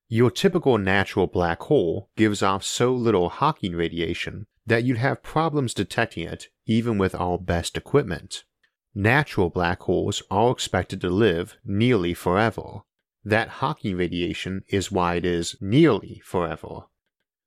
Your 0.07 0.31
typical 0.31 0.79
natural 0.79 1.27
black 1.27 1.63
hole 1.63 2.09
gives 2.17 2.41
off 2.41 2.63
so 2.63 2.95
little 2.95 3.31
Hawking 3.31 3.75
radiation 3.75 4.47
that 4.71 4.85
you'd 4.85 4.99
have 4.99 5.21
problems 5.21 5.75
detecting 5.75 6.25
it 6.25 6.47
even 6.65 6.97
with 6.97 7.13
our 7.17 7.37
best 7.37 7.77
equipment. 7.77 8.45
Natural 8.95 9.51
black 9.51 9.81
holes 9.83 10.23
are 10.31 10.53
expected 10.53 11.01
to 11.01 11.11
live 11.11 11.57
nearly 11.65 12.15
forever. 12.15 12.83
That 13.25 13.49
Hawking 13.49 13.97
radiation 13.97 14.63
is 14.69 14.93
why 14.93 15.17
it 15.17 15.25
is 15.25 15.57
nearly 15.61 16.23
forever. 16.25 16.83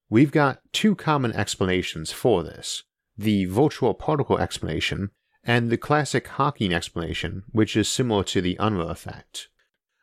We've 0.09 0.31
got 0.31 0.59
two 0.73 0.95
common 0.95 1.31
explanations 1.31 2.11
for 2.11 2.43
this 2.43 2.83
the 3.17 3.45
virtual 3.45 3.93
particle 3.93 4.37
explanation 4.37 5.11
and 5.45 5.69
the 5.69 5.77
classic 5.77 6.27
Hawking 6.27 6.73
explanation, 6.73 7.43
which 7.53 7.77
is 7.77 7.87
similar 7.87 8.25
to 8.25 8.41
the 8.41 8.57
Unruh 8.57 8.89
effect. 8.89 9.47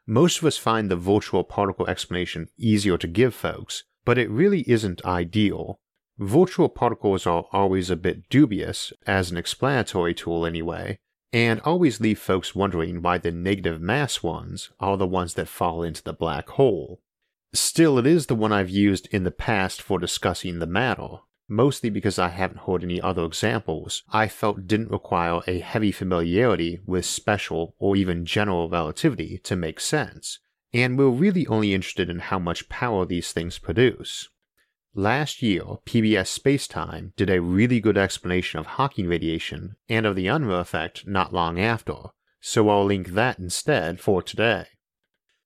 Most 0.06 0.38
of 0.38 0.44
us 0.46 0.56
find 0.56 0.90
the 0.90 0.96
virtual 0.96 1.44
particle 1.44 1.86
explanation 1.86 2.48
easier 2.56 2.96
to 2.96 3.06
give 3.06 3.34
folks, 3.34 3.84
but 4.06 4.16
it 4.16 4.30
really 4.30 4.62
isn't 4.66 5.04
ideal. 5.04 5.80
Virtual 6.20 6.68
particles 6.68 7.26
are 7.26 7.46
always 7.50 7.88
a 7.88 7.96
bit 7.96 8.28
dubious, 8.28 8.92
as 9.06 9.30
an 9.30 9.38
explanatory 9.38 10.12
tool 10.12 10.44
anyway, 10.44 10.98
and 11.32 11.60
always 11.60 11.98
leave 11.98 12.18
folks 12.18 12.54
wondering 12.54 13.00
why 13.00 13.16
the 13.16 13.30
negative 13.30 13.80
mass 13.80 14.22
ones 14.22 14.68
are 14.78 14.98
the 14.98 15.06
ones 15.06 15.32
that 15.32 15.48
fall 15.48 15.82
into 15.82 16.02
the 16.02 16.12
black 16.12 16.50
hole. 16.50 17.00
Still, 17.54 17.98
it 17.98 18.06
is 18.06 18.26
the 18.26 18.34
one 18.34 18.52
I've 18.52 18.68
used 18.68 19.08
in 19.10 19.24
the 19.24 19.30
past 19.30 19.80
for 19.80 19.98
discussing 19.98 20.58
the 20.58 20.66
matter, 20.66 21.20
mostly 21.48 21.88
because 21.88 22.18
I 22.18 22.28
haven't 22.28 22.66
heard 22.66 22.84
any 22.84 23.00
other 23.00 23.24
examples 23.24 24.02
I 24.12 24.28
felt 24.28 24.66
didn't 24.66 24.90
require 24.90 25.40
a 25.46 25.60
heavy 25.60 25.90
familiarity 25.90 26.80
with 26.84 27.06
special 27.06 27.74
or 27.78 27.96
even 27.96 28.26
general 28.26 28.68
relativity 28.68 29.38
to 29.44 29.56
make 29.56 29.80
sense, 29.80 30.38
and 30.74 30.98
we're 30.98 31.08
really 31.08 31.46
only 31.46 31.72
interested 31.72 32.10
in 32.10 32.18
how 32.18 32.38
much 32.38 32.68
power 32.68 33.06
these 33.06 33.32
things 33.32 33.58
produce. 33.58 34.28
Last 34.94 35.40
year, 35.40 35.62
PBS 35.86 36.36
Spacetime 36.36 37.14
did 37.14 37.30
a 37.30 37.40
really 37.40 37.78
good 37.78 37.96
explanation 37.96 38.58
of 38.58 38.66
Hawking 38.66 39.06
radiation 39.06 39.76
and 39.88 40.04
of 40.04 40.16
the 40.16 40.26
Unruh 40.26 40.60
effect 40.60 41.06
not 41.06 41.32
long 41.32 41.60
after, 41.60 41.94
so 42.40 42.68
I'll 42.68 42.84
link 42.84 43.10
that 43.10 43.38
instead 43.38 44.00
for 44.00 44.20
today. 44.20 44.66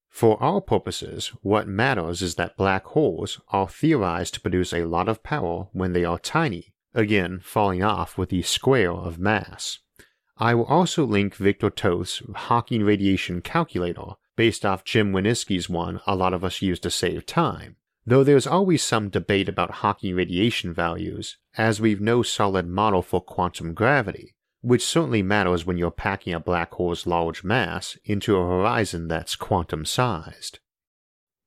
For 0.08 0.42
our 0.42 0.62
purposes, 0.62 1.32
what 1.42 1.68
matters 1.68 2.22
is 2.22 2.36
that 2.36 2.56
black 2.56 2.86
holes 2.86 3.38
are 3.48 3.68
theorized 3.68 4.32
to 4.34 4.40
produce 4.40 4.72
a 4.72 4.86
lot 4.86 5.08
of 5.08 5.22
power 5.22 5.68
when 5.72 5.92
they 5.92 6.06
are 6.06 6.18
tiny, 6.18 6.72
again 6.94 7.40
falling 7.42 7.82
off 7.82 8.16
with 8.16 8.30
the 8.30 8.40
square 8.40 8.92
of 8.92 9.18
mass. 9.18 9.78
I 10.38 10.54
will 10.54 10.64
also 10.64 11.04
link 11.04 11.34
Viktor 11.34 11.68
Toth's 11.68 12.22
Hawking 12.34 12.82
radiation 12.82 13.42
calculator 13.42 14.14
based 14.36 14.64
off 14.64 14.84
Jim 14.84 15.12
Wisniewski's 15.12 15.68
one 15.68 16.00
a 16.06 16.16
lot 16.16 16.32
of 16.32 16.44
us 16.44 16.62
use 16.62 16.80
to 16.80 16.90
save 16.90 17.26
time, 17.26 17.76
though 18.06 18.24
there's 18.24 18.46
always 18.46 18.82
some 18.82 19.08
debate 19.08 19.48
about 19.48 19.70
Hawking 19.70 20.14
radiation 20.14 20.74
values, 20.74 21.38
as 21.56 21.80
we've 21.80 22.00
no 22.00 22.22
solid 22.22 22.66
model 22.66 23.02
for 23.02 23.20
quantum 23.20 23.74
gravity, 23.74 24.34
which 24.60 24.84
certainly 24.84 25.22
matters 25.22 25.66
when 25.66 25.78
you're 25.78 25.90
packing 25.90 26.34
a 26.34 26.40
black 26.40 26.72
hole's 26.72 27.06
large 27.06 27.44
mass 27.44 27.96
into 28.04 28.36
a 28.36 28.46
horizon 28.46 29.08
that's 29.08 29.36
quantum 29.36 29.84
sized. 29.84 30.58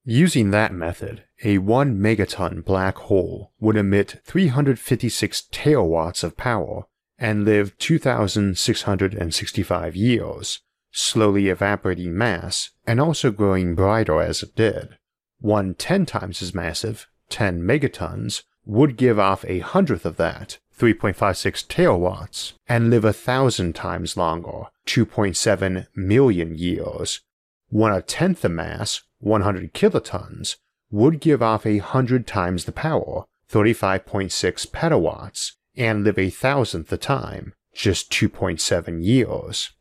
Using 0.06 0.52
that 0.52 0.74
method, 0.74 1.26
a 1.44 1.58
1 1.58 2.00
megaton 2.00 2.64
black 2.64 2.96
hole 2.98 3.52
would 3.60 3.76
emit 3.76 4.22
356 4.24 5.48
terawatts 5.52 6.24
of 6.24 6.38
power 6.38 6.84
and 7.20 7.44
live 7.44 7.78
2,665 7.78 9.96
years, 9.96 10.62
slowly 10.92 11.50
evaporating 11.50 12.18
mass 12.18 12.70
and 12.86 13.02
also 13.02 13.32
growing 13.32 13.76
brighter 13.76 14.22
as 14.22 14.44
it 14.44 14.56
did. 14.56 14.98
One 15.40 15.76
10 15.76 16.06
times 16.06 16.42
as 16.42 16.56
massive, 16.56 17.08
10 17.30 17.62
megatons, 17.62 18.44
would 18.66 18.98
give 18.98 19.20
off 19.20 19.46
a 19.46 19.60
hundredth 19.60 20.06
of 20.06 20.18
that, 20.18 20.58
3.56 20.78 21.68
terawatts, 21.68 22.54
and 22.68 22.90
live 22.90 23.06
a 23.06 23.14
thousand 23.14 23.74
times 23.74 24.18
longer, 24.18 24.66
2.7 24.86 25.88
million 25.96 26.56
years. 26.56 27.22
One 27.70 27.94
a 27.94 28.02
tenth 28.02 28.42
the 28.42 28.50
mass, 28.50 29.04
100 29.20 29.74
kilotons, 29.74 30.58
would 30.90 31.20
give 31.20 31.42
off 31.42 31.66
a 31.66 31.80
hundred 31.80 32.28
times 32.28 32.66
the 32.66 32.72
power, 32.72 33.26
35.6 33.52 34.68
petawatts, 34.68 35.54
and 35.76 36.04
live 36.04 36.18
a 36.18 36.30
thousandth 36.30 36.90
the 36.90 36.98
time, 36.98 37.54
just 37.74 38.12
2.7 38.12 39.04
years. 39.04 39.72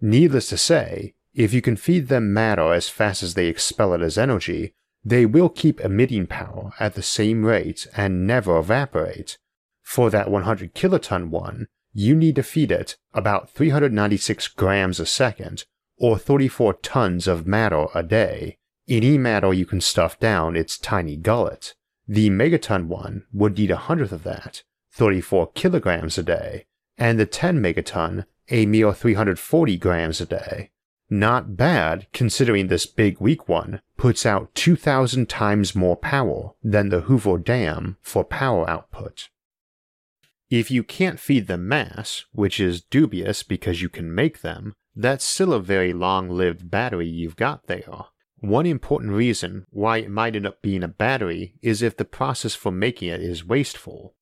Needless 0.00 0.48
to 0.48 0.58
say, 0.58 1.14
if 1.34 1.52
you 1.52 1.62
can 1.62 1.76
feed 1.76 2.08
them 2.08 2.32
matter 2.32 2.72
as 2.72 2.88
fast 2.88 3.22
as 3.22 3.34
they 3.34 3.46
expel 3.46 3.92
it 3.94 4.00
as 4.00 4.18
energy, 4.18 4.74
they 5.04 5.24
will 5.26 5.48
keep 5.48 5.80
emitting 5.80 6.26
power 6.26 6.72
at 6.78 6.94
the 6.94 7.02
same 7.02 7.44
rate 7.44 7.86
and 7.96 8.26
never 8.26 8.58
evaporate, 8.58 9.38
for 9.82 10.10
that 10.10 10.30
100 10.30 10.74
kiloton 10.74 11.30
one, 11.30 11.66
you 11.92 12.14
need 12.14 12.36
to 12.36 12.42
feed 12.42 12.70
it 12.70 12.96
about 13.12 13.50
396 13.50 14.48
grams 14.48 15.00
a 15.00 15.06
second, 15.06 15.64
or 15.98 16.18
34 16.18 16.74
tons 16.74 17.26
of 17.26 17.46
matter 17.46 17.86
a 17.94 18.02
day. 18.02 18.56
Any 18.88 19.18
matter 19.18 19.52
you 19.52 19.66
can 19.66 19.80
stuff 19.80 20.18
down 20.18 20.56
its 20.56 20.78
tiny 20.78 21.16
gullet. 21.16 21.74
The 22.06 22.30
megaton 22.30 22.86
one 22.86 23.24
would 23.32 23.58
need 23.58 23.70
a 23.70 23.76
hundredth 23.76 24.12
of 24.12 24.22
that, 24.24 24.62
34 24.92 25.52
kilograms 25.52 26.18
a 26.18 26.22
day, 26.22 26.66
and 26.98 27.18
the 27.18 27.26
10 27.26 27.60
megaton 27.60 28.26
a 28.48 28.66
mere 28.66 28.92
340 28.92 29.76
grams 29.76 30.20
a 30.20 30.26
day. 30.26 30.70
Not 31.12 31.56
bad 31.56 32.06
considering 32.12 32.68
this 32.68 32.86
big 32.86 33.20
weak 33.20 33.48
one 33.48 33.80
puts 33.96 34.24
out 34.24 34.54
2,000 34.54 35.28
times 35.28 35.74
more 35.74 35.96
power 35.96 36.52
than 36.62 36.88
the 36.88 37.00
Hoover 37.00 37.36
Dam 37.36 37.96
for 38.00 38.22
power 38.22 38.68
output. 38.70 39.28
If 40.50 40.70
you 40.70 40.84
can't 40.84 41.18
feed 41.18 41.48
them 41.48 41.66
mass, 41.66 42.26
which 42.30 42.60
is 42.60 42.82
dubious 42.82 43.42
because 43.42 43.82
you 43.82 43.88
can 43.88 44.14
make 44.14 44.42
them, 44.42 44.74
that's 44.94 45.24
still 45.24 45.52
a 45.52 45.60
very 45.60 45.92
long 45.92 46.28
lived 46.28 46.70
battery 46.70 47.08
you've 47.08 47.36
got 47.36 47.66
there. 47.66 48.04
One 48.38 48.66
important 48.66 49.12
reason 49.12 49.66
why 49.70 49.98
it 49.98 50.10
might 50.10 50.36
end 50.36 50.46
up 50.46 50.62
being 50.62 50.84
a 50.84 50.88
battery 50.88 51.54
is 51.60 51.82
if 51.82 51.96
the 51.96 52.04
process 52.04 52.54
for 52.54 52.70
making 52.70 53.08
it 53.08 53.20
is 53.20 53.44
wasteful. 53.44 54.14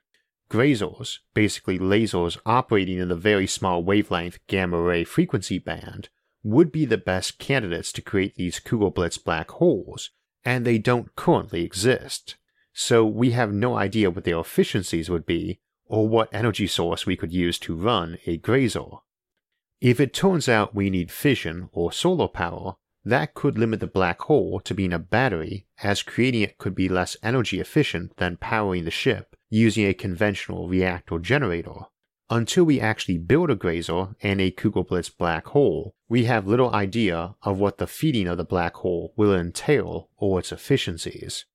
Grasers, 0.48 1.20
basically 1.35 1.79
lasers 1.79 2.38
operating 2.46 2.98
in 2.98 3.09
the 3.09 3.14
very 3.14 3.46
small 3.46 3.85
wavelength 3.85 4.38
gamma 4.46 4.81
ray 4.81 5.05
frequency 5.05 5.59
band, 5.59 6.09
would 6.48 6.72
be 6.72 6.84
the 6.84 6.98
best 6.98 7.38
candidates 7.38 7.92
to 7.92 8.02
create 8.02 8.34
these 8.37 8.58
Kugelblitz 8.58 9.22
black 9.22 9.50
holes, 9.52 10.11
and 10.44 10.64
they 10.64 10.78
don't 10.78 11.14
currently 11.14 11.62
exist. 11.62 12.37
So 12.72 13.04
we 13.04 13.32
have 13.32 13.52
no 13.52 13.76
idea 13.76 14.11
what 14.11 14.24
their 14.24 14.38
efficiencies 14.38 15.11
would 15.11 15.26
be, 15.26 15.61
or 15.84 16.08
what 16.08 16.32
energy 16.32 16.66
source 16.66 17.04
we 17.04 17.16
could 17.16 17.32
use 17.32 17.58
to 17.61 17.74
run 17.74 18.18
a 18.26 18.37
graser. 18.38 18.87
If 19.80 20.00
it 20.00 20.14
turns 20.14 20.48
out 20.48 20.74
we 20.74 20.90
need 20.90 21.11
fission 21.11 21.68
or 21.72 21.92
solar 21.92 22.28
power, 22.28 22.74
that 23.04 23.34
could 23.34 23.58
limit 23.58 23.80
the 23.80 23.87
black 23.87 24.20
hole 24.22 24.61
to 24.61 24.74
being 24.74 24.92
a 24.92 24.98
battery, 24.98 25.66
as 25.82 26.02
creating 26.02 26.42
it 26.42 26.58
could 26.58 26.74
be 26.74 26.88
less 26.88 27.16
energy 27.22 27.61
efficient 27.61 28.16
than 28.16 28.37
powering 28.37 28.84
the 28.84 28.90
ship 28.90 29.37
using 29.50 29.87
a 29.87 29.94
conventional 29.94 30.68
reactor 30.68 31.18
generator. 31.18 31.87
Until 32.31 32.64
we 32.64 32.79
actually 32.79 33.17
build 33.17 33.51
a 33.51 33.55
graser 33.55 34.14
and 34.23 34.41
a 34.41 34.51
Kugelblitz 34.51 35.17
black 35.17 35.47
hole, 35.49 35.95
we 36.11 36.25
have 36.25 36.47
little 36.47 36.75
idea 36.75 37.35
of 37.43 37.59
what 37.59 37.79
the 37.79 37.87
feeding 37.87 38.29
of 38.29 38.37
the 38.37 38.45
black 38.45 38.77
hole 38.77 39.14
will 39.17 39.35
entail 39.35 40.11
or 40.19 40.38
its 40.38 40.53
efficiencies. 40.53 41.47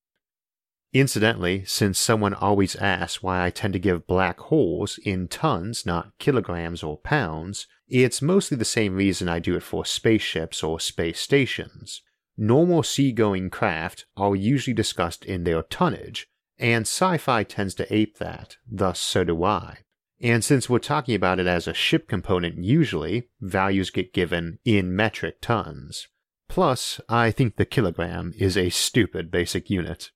Incidentally, 0.92 1.64
since 1.66 2.00
someone 2.00 2.34
always 2.34 2.76
asks 2.76 3.22
why 3.22 3.46
I 3.46 3.50
tend 3.52 3.74
to 3.74 3.80
give 3.80 4.08
black 4.08 4.40
holes 4.40 5.00
in 5.04 5.28
tons, 5.28 5.86
not 5.86 6.12
kilograms 6.18 6.82
or 6.82 6.98
pounds, 6.98 7.68
it's 7.88 8.22
mostly 8.22 8.58
the 8.58 8.66
same 8.66 8.96
reason 8.96 9.28
I 9.30 9.40
do 9.40 9.56
it 9.56 9.64
for 9.64 9.86
spaceships 9.86 10.64
or 10.64 10.80
space 10.80 11.20
stations. 11.20 12.02
Normal 12.36 12.82
seagoing 12.82 13.52
craft 13.52 14.06
are 14.18 14.36
usually 14.36 14.74
discussed 14.74 15.24
in 15.24 15.44
their 15.44 15.62
tonnage, 15.62 16.28
and 16.58 16.82
sci 16.82 17.18
fi 17.18 17.44
tends 17.44 17.76
to 17.76 17.96
ape 17.96 18.18
that, 18.18 18.58
thus 18.68 19.00
so 19.00 19.24
do 19.24 19.44
I. 19.44 19.80
And 20.24 20.42
since 20.42 20.70
we're 20.70 20.80
talking 20.80 21.16
about 21.16 21.40
it 21.40 21.48
as 21.48 21.68
a 21.68 21.74
ship 21.74 22.08
component 22.08 22.64
usually, 22.64 23.28
values 23.42 23.90
get 23.90 24.14
given 24.14 24.58
in 24.64 24.96
metric 24.96 25.42
tons. 25.42 26.08
Plus, 26.48 27.02
I 27.10 27.30
think 27.30 27.58
the 27.58 27.66
kilogram 27.66 28.34
is 28.38 28.56
a 28.56 28.70
stupid 28.70 29.30
basic 29.30 29.70
unit. 29.70 30.12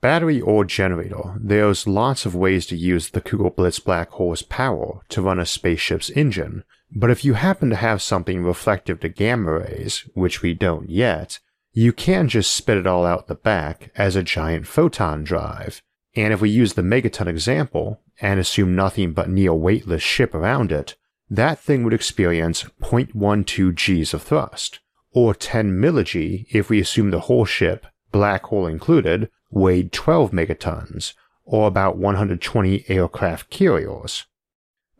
Battery 0.00 0.40
or 0.40 0.64
generator, 0.64 1.36
there's 1.40 1.86
lots 1.86 2.26
of 2.26 2.34
ways 2.34 2.66
to 2.66 2.76
use 2.76 3.10
the 3.10 3.20
Kugelblitz 3.20 3.82
black 3.82 4.10
hole's 4.10 4.42
power 4.42 5.02
to 5.08 5.22
run 5.22 5.38
a 5.38 5.46
spaceship's 5.46 6.10
engine, 6.10 6.64
but 6.90 7.10
if 7.10 7.24
you 7.24 7.34
happen 7.34 7.70
to 7.70 7.76
have 7.76 8.02
something 8.02 8.42
reflective 8.42 8.98
to 9.00 9.08
gamma 9.08 9.52
rays, 9.52 10.08
which 10.14 10.42
we 10.42 10.52
don't 10.52 10.90
yet, 10.90 11.38
you 11.72 11.92
can 11.92 12.28
just 12.28 12.52
spit 12.52 12.76
it 12.76 12.86
all 12.86 13.06
out 13.06 13.28
the 13.28 13.34
back 13.36 13.92
as 13.94 14.16
a 14.16 14.24
giant 14.24 14.66
photon 14.66 15.22
drive. 15.22 15.80
And 16.16 16.32
if 16.32 16.40
we 16.40 16.50
use 16.50 16.74
the 16.74 16.82
megaton 16.82 17.28
example 17.28 18.00
and 18.20 18.38
assume 18.38 18.74
nothing 18.74 19.12
but 19.12 19.28
near 19.28 19.54
weightless 19.54 20.02
ship 20.02 20.34
around 20.34 20.72
it, 20.72 20.96
that 21.28 21.58
thing 21.58 21.84
would 21.84 21.94
experience 21.94 22.64
0.12 22.82 23.74
g's 23.74 24.14
of 24.14 24.22
thrust, 24.22 24.80
or 25.12 25.34
10 25.34 25.72
millig 25.72 26.46
if 26.50 26.68
we 26.68 26.80
assume 26.80 27.10
the 27.10 27.20
whole 27.20 27.44
ship, 27.44 27.86
black 28.12 28.44
hole 28.44 28.66
included, 28.66 29.30
weighed 29.50 29.92
12 29.92 30.32
megatons, 30.32 31.14
or 31.44 31.66
about 31.66 31.96
120 31.96 32.84
aircraft 32.88 33.50
carriers. 33.50 34.26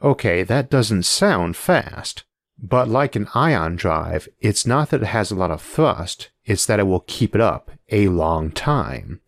Okay, 0.02 0.42
that 0.42 0.70
doesn't 0.70 1.02
sound 1.02 1.56
fast, 1.56 2.24
but 2.58 2.88
like 2.88 3.16
an 3.16 3.28
ion 3.34 3.76
drive, 3.76 4.28
it's 4.40 4.66
not 4.66 4.90
that 4.90 5.02
it 5.02 5.06
has 5.06 5.30
a 5.30 5.36
lot 5.36 5.50
of 5.50 5.60
thrust, 5.60 6.30
it's 6.44 6.66
that 6.66 6.80
it 6.80 6.84
will 6.84 7.04
keep 7.06 7.34
it 7.34 7.40
up 7.40 7.70
a 7.90 8.08
long 8.08 8.50
time. 8.50 9.20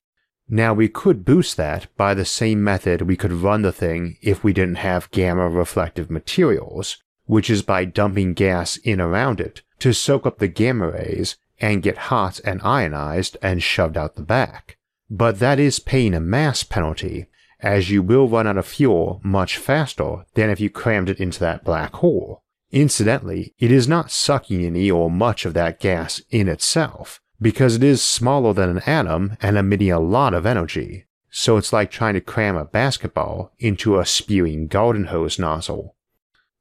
Now 0.54 0.74
we 0.74 0.88
could 0.88 1.24
boost 1.24 1.56
that 1.56 1.86
by 1.96 2.12
the 2.12 2.26
same 2.26 2.62
method 2.62 3.00
we 3.00 3.16
could 3.16 3.32
run 3.32 3.62
the 3.62 3.72
thing 3.72 4.18
if 4.20 4.44
we 4.44 4.52
didn't 4.52 4.74
have 4.74 5.10
gamma 5.10 5.48
reflective 5.48 6.10
materials, 6.10 6.98
which 7.24 7.48
is 7.48 7.62
by 7.62 7.86
dumping 7.86 8.34
gas 8.34 8.76
in 8.76 9.00
around 9.00 9.40
it 9.40 9.62
to 9.78 9.94
soak 9.94 10.26
up 10.26 10.40
the 10.40 10.48
gamma 10.48 10.90
rays 10.90 11.38
and 11.58 11.82
get 11.82 12.12
hot 12.12 12.38
and 12.44 12.60
ionized 12.60 13.38
and 13.40 13.62
shoved 13.62 13.96
out 13.96 14.16
the 14.16 14.22
back. 14.22 14.76
But 15.08 15.38
that 15.38 15.58
is 15.58 15.80
paying 15.80 16.12
a 16.12 16.20
mass 16.20 16.64
penalty, 16.64 17.28
as 17.60 17.88
you 17.88 18.02
will 18.02 18.28
run 18.28 18.46
out 18.46 18.58
of 18.58 18.66
fuel 18.66 19.22
much 19.24 19.56
faster 19.56 20.26
than 20.34 20.50
if 20.50 20.60
you 20.60 20.68
crammed 20.68 21.08
it 21.08 21.18
into 21.18 21.40
that 21.40 21.64
black 21.64 21.94
hole. 21.94 22.42
Incidentally, 22.70 23.54
it 23.58 23.72
is 23.72 23.88
not 23.88 24.10
sucking 24.10 24.62
any 24.62 24.90
or 24.90 25.10
much 25.10 25.46
of 25.46 25.54
that 25.54 25.80
gas 25.80 26.20
in 26.28 26.46
itself, 26.46 27.21
because 27.42 27.76
it 27.76 27.82
is 27.82 28.02
smaller 28.02 28.54
than 28.54 28.70
an 28.70 28.78
atom 28.86 29.36
and 29.42 29.58
emitting 29.58 29.92
a 29.92 30.00
lot 30.00 30.32
of 30.32 30.46
energy. 30.46 31.04
So 31.30 31.56
it's 31.56 31.72
like 31.72 31.90
trying 31.90 32.14
to 32.14 32.20
cram 32.20 32.56
a 32.56 32.64
basketball 32.64 33.52
into 33.58 33.98
a 33.98 34.06
spewing 34.06 34.68
garden 34.68 35.06
hose 35.06 35.38
nozzle. 35.38 35.96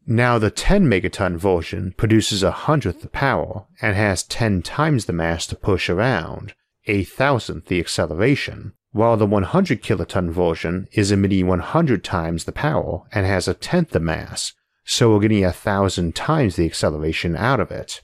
Now 0.07 0.39
the 0.39 0.49
10 0.49 0.89
megaton 0.89 1.37
version 1.37 1.93
produces 1.95 2.41
a 2.41 2.51
hundredth 2.51 3.01
the 3.01 3.09
power 3.09 3.65
and 3.81 3.95
has 3.95 4.23
10 4.23 4.63
times 4.63 5.05
the 5.05 5.13
mass 5.13 5.45
to 5.47 5.55
push 5.55 5.89
around, 5.89 6.55
a 6.87 7.03
thousandth 7.03 7.67
the 7.67 7.79
acceleration, 7.79 8.73
while 8.91 9.15
the 9.15 9.27
100 9.27 9.83
kiloton 9.83 10.31
version 10.31 10.87
is 10.91 11.11
emitting 11.11 11.47
100 11.47 12.03
times 12.03 12.45
the 12.45 12.51
power 12.51 13.03
and 13.11 13.25
has 13.25 13.47
a 13.47 13.53
tenth 13.53 13.91
the 13.91 13.99
mass, 13.99 14.53
so 14.83 15.11
we're 15.11 15.19
getting 15.19 15.45
a 15.45 15.53
thousand 15.53 16.15
times 16.15 16.55
the 16.55 16.65
acceleration 16.65 17.35
out 17.35 17.59
of 17.59 17.71
it. 17.71 18.01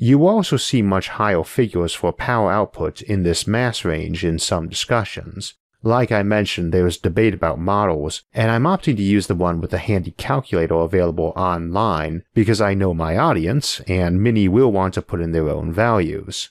You 0.00 0.28
also 0.28 0.56
see 0.56 0.80
much 0.80 1.08
higher 1.08 1.42
figures 1.42 1.92
for 1.92 2.12
power 2.12 2.52
output 2.52 3.02
in 3.02 3.24
this 3.24 3.48
mass 3.48 3.84
range 3.84 4.24
in 4.24 4.38
some 4.38 4.68
discussions. 4.68 5.54
Like 5.82 6.12
I 6.12 6.22
mentioned, 6.22 6.72
there 6.72 6.86
is 6.86 6.98
debate 6.98 7.34
about 7.34 7.58
models, 7.58 8.22
and 8.32 8.48
I'm 8.52 8.62
opting 8.62 8.96
to 8.96 9.02
use 9.02 9.26
the 9.26 9.34
one 9.34 9.60
with 9.60 9.72
a 9.72 9.78
handy 9.78 10.12
calculator 10.12 10.76
available 10.76 11.32
online 11.34 12.22
because 12.32 12.60
I 12.60 12.74
know 12.74 12.94
my 12.94 13.16
audience, 13.16 13.80
and 13.88 14.22
many 14.22 14.46
will 14.46 14.70
want 14.70 14.94
to 14.94 15.02
put 15.02 15.20
in 15.20 15.32
their 15.32 15.48
own 15.48 15.72
values. 15.72 16.50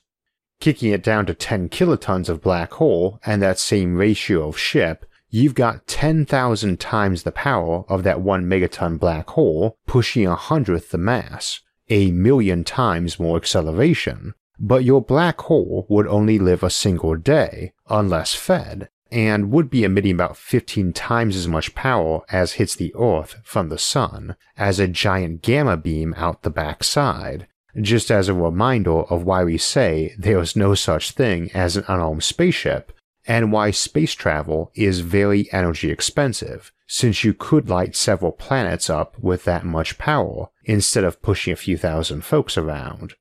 Kicking 0.59 0.91
it 0.91 1.01
down 1.01 1.25
to 1.27 1.33
10 1.33 1.69
kilotons 1.69 2.27
of 2.27 2.41
black 2.41 2.73
hole 2.73 3.21
and 3.25 3.41
that 3.41 3.59
same 3.59 3.95
ratio 3.95 4.49
of 4.49 4.57
ship 4.57 5.05
you've 5.29 5.55
got 5.55 5.87
10,000 5.87 6.79
times 6.81 7.23
the 7.23 7.31
power 7.31 7.85
of 7.87 8.03
that 8.03 8.19
1 8.19 8.45
megaton 8.45 8.99
black 8.99 9.29
hole 9.29 9.77
pushing 9.85 10.27
a 10.27 10.35
hundredth 10.35 10.91
the 10.91 10.97
mass, 10.97 11.61
a 11.89 12.11
million 12.11 12.63
times 12.63 13.19
more 13.19 13.37
acceleration, 13.37 14.33
but 14.59 14.83
your 14.83 15.01
black 15.01 15.39
hole 15.41 15.85
would 15.89 16.07
only 16.07 16.39
live 16.39 16.63
a 16.63 16.69
single 16.69 17.15
day, 17.15 17.73
unless 17.89 18.33
fed, 18.33 18.89
and 19.11 19.51
would 19.51 19.69
be 19.69 19.83
emitting 19.83 20.13
about 20.13 20.37
15 20.37 20.93
times 20.93 21.35
as 21.35 21.47
much 21.47 21.75
power 21.75 22.21
as 22.29 22.53
hits 22.53 22.75
the 22.75 22.93
Earth 22.99 23.35
from 23.43 23.69
the 23.69 23.77
Sun, 23.77 24.35
as 24.57 24.79
a 24.79 24.87
giant 24.87 25.41
gamma 25.41 25.77
beam 25.77 26.13
out 26.17 26.41
the 26.41 26.49
backside, 26.49 27.47
just 27.79 28.09
as 28.09 28.27
a 28.27 28.33
reminder 28.33 29.03
of 29.03 29.23
why 29.23 29.43
we 29.43 29.57
say 29.57 30.13
there 30.17 30.39
is 30.39 30.55
no 30.55 30.73
such 30.73 31.11
thing 31.11 31.51
as 31.53 31.77
an 31.77 31.85
unarmed 31.87 32.23
spaceship 32.23 32.91
and 33.27 33.51
why 33.51 33.71
space 33.71 34.13
travel 34.13 34.71
is 34.73 35.01
very 35.01 35.51
energy 35.51 35.91
expensive, 35.91 36.71
since 36.87 37.23
you 37.23 37.33
could 37.33 37.69
light 37.69 37.95
several 37.95 38.31
planets 38.31 38.89
up 38.89 39.19
with 39.19 39.43
that 39.43 39.65
much 39.65 39.97
power 39.97 40.47
instead 40.63 41.03
of 41.03 41.21
pushing 41.21 41.53
a 41.53 41.57
few 41.57 41.77
thousand 41.77 42.23
folks 42.23 42.57
around. 42.57 43.13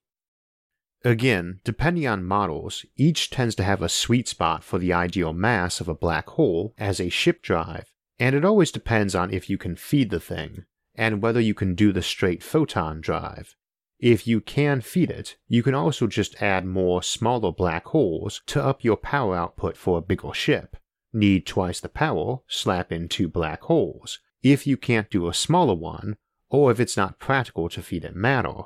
Again, 1.05 1.61
depending 1.65 2.07
on 2.07 2.25
models, 2.25 2.85
each 2.97 3.31
tends 3.31 3.55
to 3.57 3.65
have 3.65 3.83
a 3.83 3.89
sweet 3.89 4.29
spot 4.29 4.65
for 4.65 4.79
the 4.79 4.93
ideal 4.93 5.33
mass 5.33 5.81
of 5.81 5.89
a 5.89 5.95
black 5.95 6.29
hole 6.31 6.75
as 6.79 7.01
a 7.01 7.11
ship 7.11 7.43
drive, 7.43 7.93
and 8.19 8.35
it 8.35 8.45
always 8.45 8.73
depends 8.73 9.15
on 9.15 9.33
if 9.33 9.51
you 9.51 9.59
can 9.59 9.77
feed 9.77 10.11
the 10.11 10.21
thing, 10.21 10.65
and 10.95 11.23
whether 11.23 11.41
you 11.41 11.55
can 11.55 11.75
do 11.75 11.93
the 11.93 12.03
straight 12.03 12.43
photon 12.43 13.01
drive, 13.01 13.55
if 13.99 14.27
you 14.27 14.41
can 14.41 14.81
feed 14.81 15.11
it, 15.11 15.37
you 15.49 15.63
can 15.63 15.75
also 15.75 16.07
just 16.07 16.43
add 16.43 16.67
more 16.67 17.03
smaller 17.03 17.51
black 17.51 17.87
holes 17.87 18.43
to 18.47 18.63
up 18.63 18.85
your 18.85 18.97
power 18.97 19.35
output 19.35 19.77
for 19.77 19.99
a 19.99 20.03
bigger 20.03 20.35
ship. 20.35 20.77
Need 21.17 21.47
twice 21.47 21.81
the 21.81 21.89
power, 21.89 22.41
slap 22.47 22.93
in 22.93 23.09
two 23.09 23.27
black 23.27 23.63
holes, 23.63 24.19
if 24.43 24.67
you 24.67 24.77
can't 24.77 25.09
do 25.09 25.29
a 25.29 25.33
smaller 25.33 25.73
one, 25.75 26.19
or 26.51 26.71
if 26.71 26.79
it's 26.79 26.95
not 26.95 27.19
practical 27.19 27.71
to 27.71 27.81
feed 27.81 28.05
it 28.05 28.15
matter. 28.15 28.65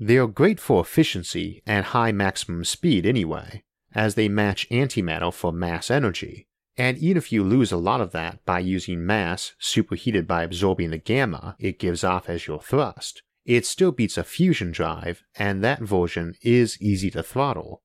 They 0.00 0.18
are 0.18 0.26
great 0.26 0.58
for 0.58 0.80
efficiency 0.80 1.62
and 1.64 1.84
high 1.84 2.10
maximum 2.10 2.64
speed 2.64 3.06
anyway, 3.06 3.62
as 3.94 4.16
they 4.16 4.28
match 4.28 4.68
antimatter 4.70 5.32
for 5.32 5.52
mass 5.52 5.88
energy, 5.88 6.48
and 6.76 6.98
even 6.98 7.16
if 7.16 7.30
you 7.30 7.44
lose 7.44 7.70
a 7.70 7.76
lot 7.76 8.00
of 8.00 8.10
that 8.10 8.44
by 8.44 8.58
using 8.58 9.06
mass 9.06 9.52
superheated 9.60 10.26
by 10.26 10.42
absorbing 10.42 10.90
the 10.90 10.98
gamma 10.98 11.54
it 11.60 11.78
gives 11.78 12.02
off 12.02 12.28
as 12.28 12.48
your 12.48 12.60
thrust, 12.60 13.22
it 13.44 13.64
still 13.64 13.92
beats 13.92 14.18
a 14.18 14.24
fusion 14.24 14.72
drive, 14.72 15.22
and 15.36 15.62
that 15.62 15.78
version 15.78 16.34
is 16.42 16.76
easy 16.82 17.12
to 17.12 17.22
throttle. 17.22 17.84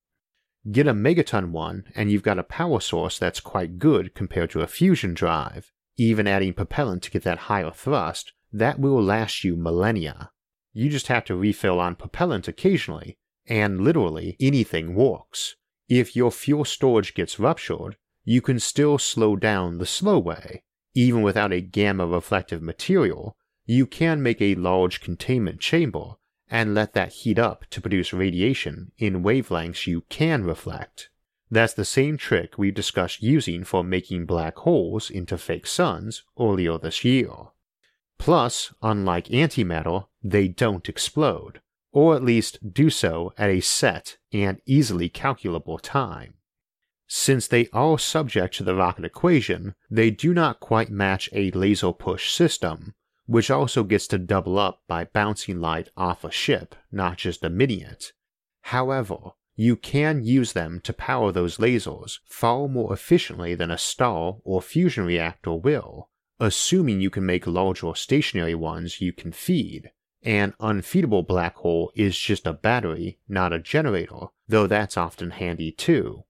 Get 0.70 0.88
a 0.88 0.94
megaton 0.94 1.52
one, 1.52 1.86
and 1.96 2.12
you've 2.12 2.24
got 2.24 2.40
a 2.40 2.44
power 2.44 2.80
source 2.80 3.18
that's 3.18 3.40
quite 3.40 3.80
good 3.80 4.14
compared 4.14 4.50
to 4.52 4.62
a 4.62 4.68
fusion 4.68 5.14
drive. 5.14 5.72
Even 5.98 6.28
adding 6.28 6.54
propellant 6.54 7.04
to 7.04 7.12
get 7.12 7.24
that 7.24 7.48
higher 7.50 7.72
thrust, 7.72 8.34
that 8.52 8.80
will 8.80 9.02
last 9.02 9.44
you 9.44 9.56
millennia. 9.56 10.32
You 10.74 10.90
just 10.90 11.08
have 11.08 11.26
to 11.26 11.36
refill 11.36 11.80
on 11.80 11.96
propellant 11.96 12.48
occasionally, 12.48 13.18
and 13.48 13.82
literally 13.82 14.36
anything 14.40 14.96
works. 14.96 15.56
If 15.88 16.16
your 16.16 16.32
fuel 16.32 16.66
storage 16.66 17.14
gets 17.14 17.40
ruptured, 17.40 17.96
you 18.24 18.42
can 18.42 18.60
still 18.60 18.98
slow 18.98 19.36
down 19.36 19.78
the 19.78 19.86
slow 19.86 20.20
way. 20.20 20.64
Even 20.94 21.22
without 21.22 21.54
a 21.54 21.62
gamma 21.62 22.06
reflective 22.06 22.62
material, 22.62 23.36
you 23.66 23.86
can 23.86 24.22
make 24.22 24.42
a 24.42 24.56
large 24.56 25.02
containment 25.02 25.60
chamber 25.60 26.16
and 26.50 26.74
let 26.74 26.94
that 26.94 27.14
heat 27.14 27.40
up 27.40 27.66
to 27.70 27.82
produce 27.82 28.14
radiation 28.14 28.92
in 28.98 29.24
wavelengths 29.24 29.88
you 29.88 30.02
can 30.10 30.44
reflect. 30.44 31.10
That's 31.52 31.74
the 31.74 31.86
same 31.86 32.18
trick 32.18 32.58
we 32.58 32.72
discussed 32.72 33.24
using 33.24 33.64
for 33.64 33.84
making 33.84 34.26
black 34.26 34.58
holes 34.58 35.10
into 35.10 35.38
fake 35.38 35.66
suns 35.66 36.24
earlier 36.40 36.78
this 36.78 37.04
year. 37.04 37.30
Plus, 38.20 38.74
unlike 38.82 39.28
antimatter, 39.28 40.08
they 40.22 40.48
don't 40.48 40.90
explode, 40.90 41.62
or 41.92 42.16
at 42.16 42.24
least 42.24 42.74
do 42.74 42.90
so 42.90 43.34
at 43.38 43.50
a 43.50 43.62
set 43.62 44.18
and 44.32 44.62
easily 44.66 45.10
calculable 45.10 45.80
time. 45.80 46.36
Since 47.08 47.48
they 47.48 47.68
are 47.74 47.98
subject 47.98 48.56
to 48.56 48.64
the 48.64 48.76
rocket 48.76 49.06
equation, 49.06 49.74
they 49.90 50.12
do 50.12 50.34
not 50.34 50.60
quite 50.60 50.92
match 50.92 51.28
a 51.34 51.50
laser 51.52 51.92
push 51.92 52.32
system, 52.32 52.94
which 53.30 53.52
also 53.52 53.84
gets 53.84 54.08
to 54.08 54.18
double 54.18 54.58
up 54.58 54.82
by 54.88 55.04
bouncing 55.04 55.62
light 55.62 55.88
off 55.96 56.24
a 56.24 56.32
ship, 56.32 56.74
not 56.92 57.16
just 57.16 57.44
emitting 57.44 57.80
it. 57.80 58.12
However, 58.62 59.18
you 59.56 59.76
can 59.76 60.24
use 60.24 60.54
them 60.54 60.82
to 60.84 60.94
power 60.94 61.32
those 61.32 61.58
lasers 61.58 62.18
far 62.26 62.68
more 62.68 62.92
efficiently 62.92 63.54
than 63.54 63.70
a 63.70 63.78
star 63.78 64.38
or 64.44 64.64
fusion 64.64 65.06
reactor 65.06 65.54
will, 65.54 66.10
assuming 66.40 67.02
you 67.02 67.12
can 67.12 67.24
make 67.24 67.46
larger 67.46 67.94
stationary 67.94 68.56
ones 68.56 69.00
you 69.00 69.14
can 69.14 69.32
feed. 69.32 69.92
An 70.24 70.56
unfeedable 70.60 71.28
black 71.28 71.56
hole 71.58 71.92
is 71.96 72.18
just 72.18 72.48
a 72.48 72.54
battery, 72.54 73.20
not 73.28 73.54
a 73.54 73.60
generator, 73.60 74.30
though 74.48 74.66
that's 74.66 74.98
often 74.98 75.30
handy 75.32 75.72
too. 75.72 76.24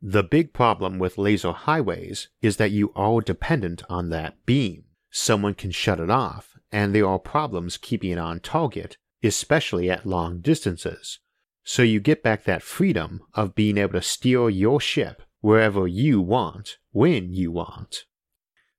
The 0.00 0.22
big 0.22 0.52
problem 0.52 1.00
with 1.00 1.18
laser 1.18 1.50
highways 1.50 2.28
is 2.40 2.58
that 2.58 2.70
you 2.70 2.92
are 2.94 3.20
dependent 3.20 3.82
on 3.90 4.10
that 4.10 4.46
beam. 4.46 4.84
Someone 5.10 5.54
can 5.54 5.70
shut 5.70 6.00
it 6.00 6.10
off, 6.10 6.56
and 6.70 6.94
there 6.94 7.06
are 7.06 7.18
problems 7.18 7.76
keeping 7.76 8.10
it 8.10 8.18
on 8.18 8.40
target, 8.40 8.96
especially 9.22 9.90
at 9.90 10.06
long 10.06 10.40
distances, 10.40 11.20
so 11.64 11.82
you 11.82 12.00
get 12.00 12.22
back 12.22 12.44
that 12.44 12.62
freedom 12.62 13.22
of 13.34 13.54
being 13.54 13.78
able 13.78 13.94
to 13.94 14.02
steer 14.02 14.48
your 14.48 14.80
ship 14.80 15.22
wherever 15.40 15.86
you 15.86 16.20
want, 16.20 16.78
when 16.92 17.32
you 17.32 17.50
want. 17.50 18.04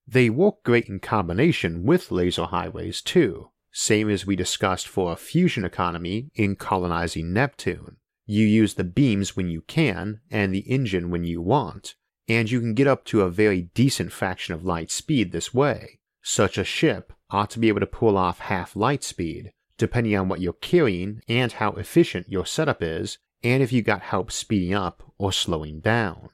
They 0.08 0.30
work 0.30 0.64
great 0.64 0.88
in 0.88 1.00
combination 1.00 1.84
with 1.84 2.12
laser 2.12 2.46
highways 2.46 3.02
too, 3.02 3.50
same 3.72 4.10
as 4.10 4.26
we 4.26 4.36
discussed 4.36 4.88
for 4.88 5.12
a 5.12 5.18
fusion 5.18 5.66
economy 5.66 6.30
in 6.34 6.56
colonizing 6.56 7.34
Neptune. 7.34 7.98
You 8.26 8.46
use 8.46 8.74
the 8.74 8.84
beams 8.84 9.36
when 9.36 9.50
you 9.50 9.62
can 9.62 10.22
and 10.32 10.54
the 10.54 10.60
engine 10.60 11.10
when 11.10 11.24
you 11.24 11.42
want, 11.42 11.96
and 12.28 12.50
you 12.50 12.60
can 12.60 12.74
get 12.74 12.88
up 12.88 13.06
to 13.06 13.22
a 13.22 13.30
very 13.30 13.64
decent 13.74 14.12
fraction 14.12 14.54
of 14.54 14.66
light 14.66 14.92
speed 14.92 15.32
this 15.32 15.54
way. 15.54 15.97
Such 16.30 16.58
a 16.58 16.66
ship 16.66 17.14
ought 17.32 17.50
to 17.52 17.60
be 17.60 17.70
able 17.70 17.80
to 17.80 17.88
pull 17.88 18.18
off 18.18 18.40
half 18.40 18.76
light 18.76 19.02
speed, 19.02 19.54
depending 19.78 20.14
on 20.18 20.28
what 20.28 20.42
you're 20.42 20.52
carrying 20.52 21.22
and 21.30 21.54
how 21.54 21.72
efficient 21.72 22.28
your 22.28 22.46
setup 22.46 22.84
is, 22.84 23.18
and 23.44 23.64
if 23.64 23.72
you 23.72 23.82
got 23.82 24.02
help 24.02 24.34
speeding 24.34 24.74
up 24.74 25.02
or 25.18 25.32
slowing 25.32 25.80
down. 25.80 26.28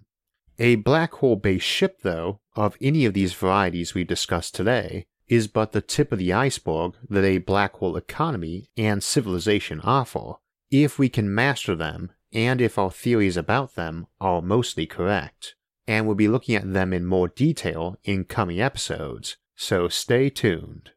A 0.58 0.78
black 0.78 1.14
hole 1.14 1.36
based 1.36 1.68
ship, 1.68 2.00
though, 2.02 2.40
of 2.56 2.76
any 2.82 3.06
of 3.06 3.14
these 3.14 3.34
varieties 3.34 3.94
we've 3.94 4.08
discussed 4.08 4.56
today, 4.56 5.06
is 5.28 5.48
but 5.48 5.74
the 5.74 5.82
tip 5.82 6.12
of 6.12 6.18
the 6.18 6.34
iceberg 6.34 6.96
that 7.08 7.24
a 7.24 7.38
black 7.38 7.74
hole 7.74 7.96
economy 7.96 8.72
and 8.76 9.04
civilization 9.04 9.80
offer, 9.82 10.34
if 10.72 10.98
we 10.98 11.08
can 11.08 11.34
master 11.34 11.76
them 11.76 12.12
and 12.34 12.62
if 12.62 12.80
our 12.80 12.90
theories 12.90 13.38
about 13.38 13.76
them 13.76 14.08
are 14.20 14.42
mostly 14.42 14.88
correct. 14.88 15.54
And 15.86 16.08
we'll 16.08 16.16
be 16.16 16.28
looking 16.28 16.56
at 16.56 16.74
them 16.74 16.94
in 16.94 17.06
more 17.06 17.28
detail 17.28 18.00
in 18.04 18.26
coming 18.26 18.60
episodes, 18.60 19.38
so 19.56 19.88
stay 19.88 20.30
tuned. 20.30 20.92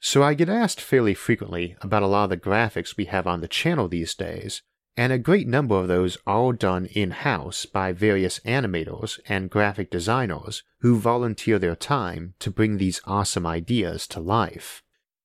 So 0.00 0.22
I 0.22 0.34
get 0.34 0.48
asked 0.48 0.80
fairly 0.80 1.14
frequently 1.14 1.76
about 1.80 2.02
a 2.02 2.06
lot 2.06 2.24
of 2.24 2.30
the 2.30 2.36
graphics 2.36 2.96
we 2.96 3.06
have 3.06 3.26
on 3.26 3.40
the 3.40 3.48
channel 3.48 3.88
these 3.88 4.14
days, 4.14 4.62
and 4.96 5.12
a 5.12 5.18
great 5.18 5.46
number 5.46 5.76
of 5.76 5.88
those 5.88 6.18
are 6.26 6.52
done 6.52 6.86
in-house 6.86 7.66
by 7.66 7.92
various 7.92 8.40
animators 8.40 9.20
and 9.28 9.50
graphic 9.50 9.90
designers 9.90 10.62
who 10.80 10.98
volunteer 10.98 11.58
their 11.58 11.76
time 11.76 12.34
to 12.40 12.50
bring 12.50 12.78
these 12.78 13.00
awesome 13.04 13.46
ideas 13.46 14.06
to 14.08 14.20
life. 14.20 14.82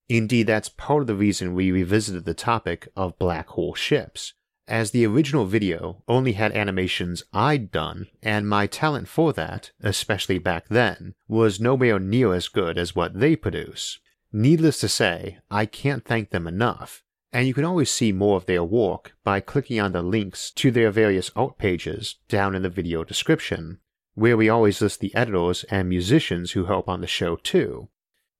Indeed, 0.10 0.48
that's 0.48 0.70
part 0.70 1.02
of 1.02 1.08
the 1.08 1.16
reason 1.16 1.54
we 1.54 1.72
revisited 1.72 2.26
the 2.26 2.34
topic 2.34 2.88
of 2.96 3.18
black 3.18 3.48
hole 3.50 3.74
ships, 3.74 4.34
as 4.68 4.92
the 4.92 5.06
original 5.06 5.46
video 5.46 6.04
only 6.08 6.34
had 6.34 6.52
animations 6.54 7.24
I'd 7.34 7.72
done, 7.72 8.08
and 8.22 8.48
my 8.48 8.68
talent 8.68 9.08
for 9.08 9.34
that, 9.34 9.72
especially 9.82 10.38
back 10.38 10.68
then, 10.70 11.16
was 11.28 11.60
nowhere 11.60 12.00
near 12.00 12.34
as 12.34 12.48
good 12.48 12.78
as 12.78 12.96
what 12.96 13.20
they 13.20 13.36
produce. 13.36 14.00
Needless 14.32 14.80
to 14.80 14.88
say, 14.88 15.38
I 15.52 15.66
can't 15.66 16.06
thank 16.06 16.30
them 16.30 16.48
enough, 16.48 17.04
and 17.32 17.48
you 17.48 17.54
can 17.54 17.66
always 17.66 17.92
see 17.92 18.12
more 18.12 18.38
of 18.38 18.46
their 18.46 18.64
work 18.64 19.14
by 19.24 19.40
clicking 19.40 19.80
on 19.80 19.92
the 19.92 20.02
links 20.02 20.52
to 20.52 20.72
their 20.72 20.92
various 20.92 21.32
art 21.36 21.58
pages 21.58 22.16
down 22.30 22.56
in 22.56 22.62
the 22.62 22.70
video 22.70 23.04
description, 23.04 23.80
where 24.16 24.38
we 24.38 24.50
always 24.50 24.82
list 24.82 25.00
the 25.00 25.14
editors 25.16 25.64
and 25.66 25.90
musicians 25.90 26.52
who 26.52 26.66
help 26.66 26.88
on 26.88 27.02
the 27.02 27.08
show 27.08 27.36
too. 27.36 27.90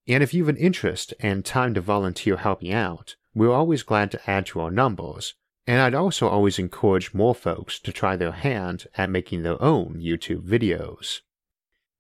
And 0.08 0.22
if 0.22 0.34
you 0.34 0.44
have 0.44 0.56
an 0.56 0.62
interest 0.62 1.14
and 1.20 1.44
time 1.44 1.74
to 1.74 1.82
volunteer 1.82 2.38
helping 2.38 2.74
out, 2.74 3.16
we're 3.34 3.54
always 3.54 3.84
glad 3.84 4.12
to 4.12 4.30
add 4.30 4.46
to 4.48 4.60
our 4.60 4.72
numbers, 4.72 5.34
and 5.66 5.82
I'd 5.82 5.96
also 5.96 6.28
always 6.28 6.60
encourage 6.60 7.14
more 7.14 7.36
folks 7.36 7.80
to 7.80 7.92
try 7.92 8.16
their 8.16 8.32
hand 8.32 8.88
at 8.96 9.10
making 9.10 9.44
their 9.44 9.62
own 9.62 10.00
YouTube 10.02 10.48
videos. 10.48 11.20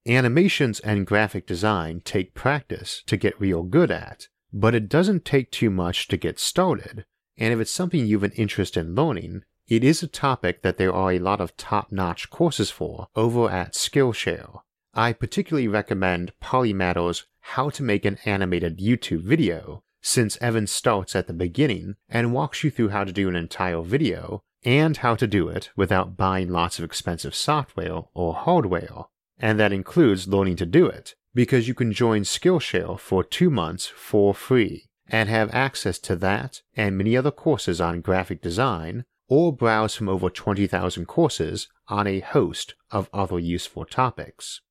Animations 0.06 0.80
and 0.82 1.08
graphic 1.08 1.48
design 1.48 2.02
take 2.04 2.34
practice 2.34 3.04
to 3.06 3.16
get 3.16 3.40
real 3.40 3.64
good 3.64 3.90
at, 3.90 4.28
but 4.52 4.76
it 4.76 4.90
doesn't 4.90 5.24
take 5.24 5.50
too 5.50 5.70
much 5.70 6.08
to 6.10 6.18
get 6.18 6.40
started, 6.40 7.06
and 7.38 7.54
if 7.54 7.60
it's 7.60 7.72
something 7.72 8.06
you've 8.06 8.24
an 8.24 8.32
interest 8.32 8.76
in 8.76 8.96
learning, 8.96 9.44
it 9.68 9.84
is 9.84 10.04
a 10.04 10.08
topic 10.08 10.62
that 10.62 10.78
there 10.78 10.94
are 10.94 11.14
a 11.14 11.20
lot 11.20 11.40
of 11.40 11.56
top 11.56 11.92
notch 11.92 12.30
courses 12.30 12.70
for 12.70 13.08
over 13.16 13.50
at 13.50 13.74
Skillshare. 13.74 14.60
I 14.94 15.14
particularly 15.14 15.68
recommend 15.70 16.34
Polymatter's 16.42 17.26
How 17.40 17.70
to 17.70 17.82
Make 17.82 18.04
an 18.06 18.20
Animated 18.26 18.78
YouTube 18.78 19.24
Video, 19.24 19.84
since 20.04 20.38
Evan 20.40 20.68
starts 20.68 21.16
at 21.16 21.26
the 21.26 21.34
beginning 21.34 21.96
and 22.08 22.34
walks 22.34 22.64
you 22.64 22.70
through 22.70 22.90
how 22.90 23.04
to 23.04 23.12
do 23.12 23.28
an 23.28 23.36
entire 23.36 23.82
video 23.82 24.44
and 24.64 24.98
how 24.98 25.16
to 25.16 25.26
do 25.26 25.50
it 25.50 25.72
without 25.76 26.16
buying 26.16 26.50
lots 26.50 26.78
of 26.78 26.86
expensive 26.86 27.34
software 27.34 28.04
or 28.14 28.36
hardware 28.36 29.06
and 29.40 29.60
that 29.60 29.74
includes 29.74 30.28
learning 30.28 30.56
to 30.58 30.66
do 30.66 30.86
it, 30.86 31.16
because 31.34 31.68
you 31.68 31.74
can 31.74 31.92
join 31.92 32.22
Skillshare 32.22 33.00
for 33.00 33.24
two 33.24 33.50
months 33.50 33.88
for 33.88 34.34
free 34.34 34.86
and 35.08 35.28
have 35.28 35.54
access 35.54 36.00
to 36.00 36.16
that 36.16 36.62
and 36.76 36.98
many 36.98 37.18
other 37.18 37.32
courses 37.32 37.82
on 37.82 38.02
graphic 38.02 38.42
design, 38.42 39.04
or 39.28 39.52
browse 39.52 39.96
from 39.96 40.10
over 40.10 40.30
20,000 40.30 41.06
courses 41.08 41.68
on 41.88 42.08
a 42.08 42.20
host 42.22 42.76
of 42.92 43.10
other 43.14 43.40
useful 43.40 43.84
topics. 43.84 44.62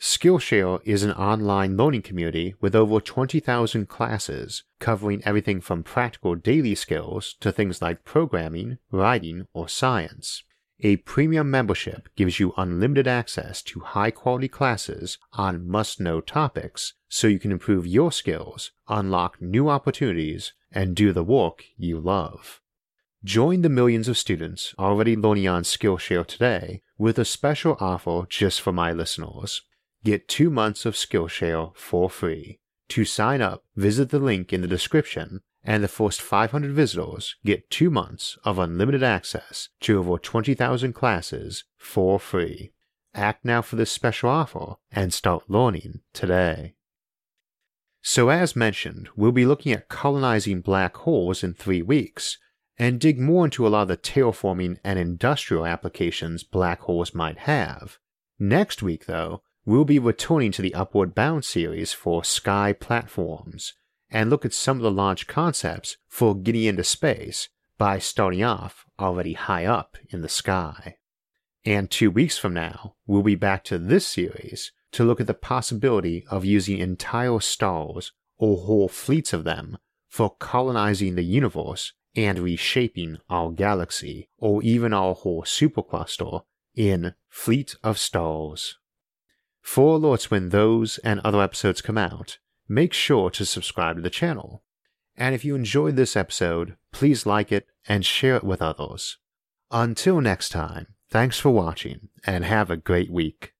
Skillshare 0.00 0.80
is 0.84 1.02
an 1.02 1.12
online 1.12 1.76
learning 1.76 2.02
community 2.02 2.54
with 2.60 2.74
over 2.74 3.00
20,000 3.00 3.88
classes 3.88 4.64
covering 4.78 5.22
everything 5.24 5.60
from 5.60 5.82
practical 5.82 6.34
daily 6.34 6.74
skills 6.74 7.36
to 7.40 7.50
things 7.50 7.80
like 7.80 8.04
programming, 8.04 8.78
writing, 8.90 9.46
or 9.54 9.68
science. 9.68 10.42
A 10.80 10.96
premium 10.96 11.50
membership 11.50 12.08
gives 12.16 12.38
you 12.38 12.52
unlimited 12.56 13.06
access 13.06 13.62
to 13.62 13.80
high 13.80 14.10
quality 14.10 14.48
classes 14.48 15.18
on 15.32 15.66
must 15.66 16.00
know 16.00 16.20
topics 16.20 16.94
so 17.08 17.28
you 17.28 17.38
can 17.38 17.52
improve 17.52 17.86
your 17.86 18.12
skills, 18.12 18.72
unlock 18.88 19.40
new 19.40 19.68
opportunities, 19.68 20.52
and 20.72 20.96
do 20.96 21.12
the 21.12 21.24
work 21.24 21.64
you 21.76 21.98
love. 21.98 22.60
Join 23.22 23.62
the 23.62 23.70
millions 23.70 24.08
of 24.08 24.18
students 24.18 24.74
already 24.78 25.16
learning 25.16 25.48
on 25.48 25.62
Skillshare 25.62 26.26
today 26.26 26.82
with 26.98 27.18
a 27.18 27.24
special 27.24 27.76
offer 27.80 28.26
just 28.28 28.60
for 28.60 28.72
my 28.72 28.92
listeners. 28.92 29.62
Get 30.04 30.28
two 30.28 30.50
months 30.50 30.84
of 30.84 30.94
Skillshare 30.94 31.74
for 31.74 32.10
free. 32.10 32.60
To 32.90 33.06
sign 33.06 33.40
up, 33.40 33.64
visit 33.74 34.10
the 34.10 34.18
link 34.18 34.52
in 34.52 34.60
the 34.60 34.68
description 34.68 35.40
and 35.64 35.82
the 35.82 35.88
first 35.88 36.20
500 36.20 36.72
visitors 36.72 37.36
get 37.44 37.70
two 37.70 37.88
months 37.90 38.36
of 38.44 38.58
unlimited 38.58 39.02
access 39.02 39.70
to 39.80 39.98
over 39.98 40.18
20,000 40.18 40.92
classes 40.92 41.64
for 41.78 42.20
free. 42.20 42.72
Act 43.14 43.46
now 43.46 43.62
for 43.62 43.76
this 43.76 43.90
special 43.90 44.28
offer 44.28 44.74
and 44.92 45.14
start 45.14 45.48
learning 45.48 46.00
today. 46.12 46.74
So, 48.02 48.28
as 48.28 48.54
mentioned, 48.54 49.08
we'll 49.16 49.32
be 49.32 49.46
looking 49.46 49.72
at 49.72 49.88
colonizing 49.88 50.60
black 50.60 50.98
holes 50.98 51.42
in 51.42 51.54
three 51.54 51.80
weeks 51.80 52.36
and 52.76 53.00
dig 53.00 53.18
more 53.18 53.46
into 53.46 53.66
a 53.66 53.70
lot 53.70 53.82
of 53.82 53.88
the 53.88 53.96
terraforming 53.96 54.76
and 54.84 54.98
industrial 54.98 55.64
applications 55.64 56.44
black 56.44 56.80
holes 56.80 57.14
might 57.14 57.38
have. 57.38 57.98
Next 58.38 58.82
week, 58.82 59.06
though, 59.06 59.40
we'll 59.66 59.84
be 59.84 59.98
returning 59.98 60.52
to 60.52 60.62
the 60.62 60.74
Upward 60.74 61.14
Bound 61.14 61.44
series 61.44 61.92
for 61.92 62.22
sky 62.24 62.72
platforms 62.72 63.74
and 64.10 64.28
look 64.28 64.44
at 64.44 64.52
some 64.52 64.76
of 64.76 64.82
the 64.82 64.90
launch 64.90 65.26
concepts 65.26 65.96
for 66.06 66.34
getting 66.34 66.64
into 66.64 66.84
space 66.84 67.48
by 67.78 67.98
starting 67.98 68.44
off 68.44 68.84
already 68.98 69.32
high 69.32 69.64
up 69.64 69.96
in 70.10 70.22
the 70.22 70.28
sky. 70.28 70.96
And 71.64 71.90
two 71.90 72.10
weeks 72.10 72.36
from 72.36 72.52
now, 72.52 72.94
we'll 73.06 73.22
be 73.22 73.34
back 73.34 73.64
to 73.64 73.78
this 73.78 74.06
series 74.06 74.72
to 74.92 75.04
look 75.04 75.20
at 75.20 75.26
the 75.26 75.34
possibility 75.34 76.24
of 76.30 76.44
using 76.44 76.78
entire 76.78 77.40
stars 77.40 78.12
or 78.36 78.58
whole 78.58 78.88
fleets 78.88 79.32
of 79.32 79.44
them 79.44 79.78
for 80.08 80.36
colonizing 80.38 81.14
the 81.14 81.24
universe 81.24 81.92
and 82.14 82.38
reshaping 82.38 83.18
our 83.28 83.50
galaxy 83.50 84.28
or 84.38 84.62
even 84.62 84.92
our 84.92 85.14
whole 85.14 85.42
supercluster 85.42 86.42
in 86.76 87.14
Fleet 87.28 87.74
of 87.82 87.98
Stars. 87.98 88.78
For 89.64 89.98
alerts 89.98 90.30
when 90.30 90.50
those 90.50 90.98
and 90.98 91.20
other 91.20 91.40
episodes 91.42 91.80
come 91.80 91.96
out, 91.96 92.38
make 92.68 92.92
sure 92.92 93.30
to 93.30 93.46
subscribe 93.46 93.96
to 93.96 94.02
the 94.02 94.10
channel. 94.10 94.62
And 95.16 95.34
if 95.34 95.42
you 95.42 95.54
enjoyed 95.54 95.96
this 95.96 96.16
episode, 96.16 96.76
please 96.92 97.24
like 97.24 97.50
it 97.50 97.66
and 97.88 98.04
share 98.04 98.36
it 98.36 98.44
with 98.44 98.60
others. 98.60 99.16
Until 99.70 100.20
next 100.20 100.50
time, 100.50 100.88
thanks 101.10 101.38
for 101.40 101.50
watching 101.50 102.10
and 102.26 102.44
have 102.44 102.70
a 102.70 102.76
great 102.76 103.10
week. 103.10 103.53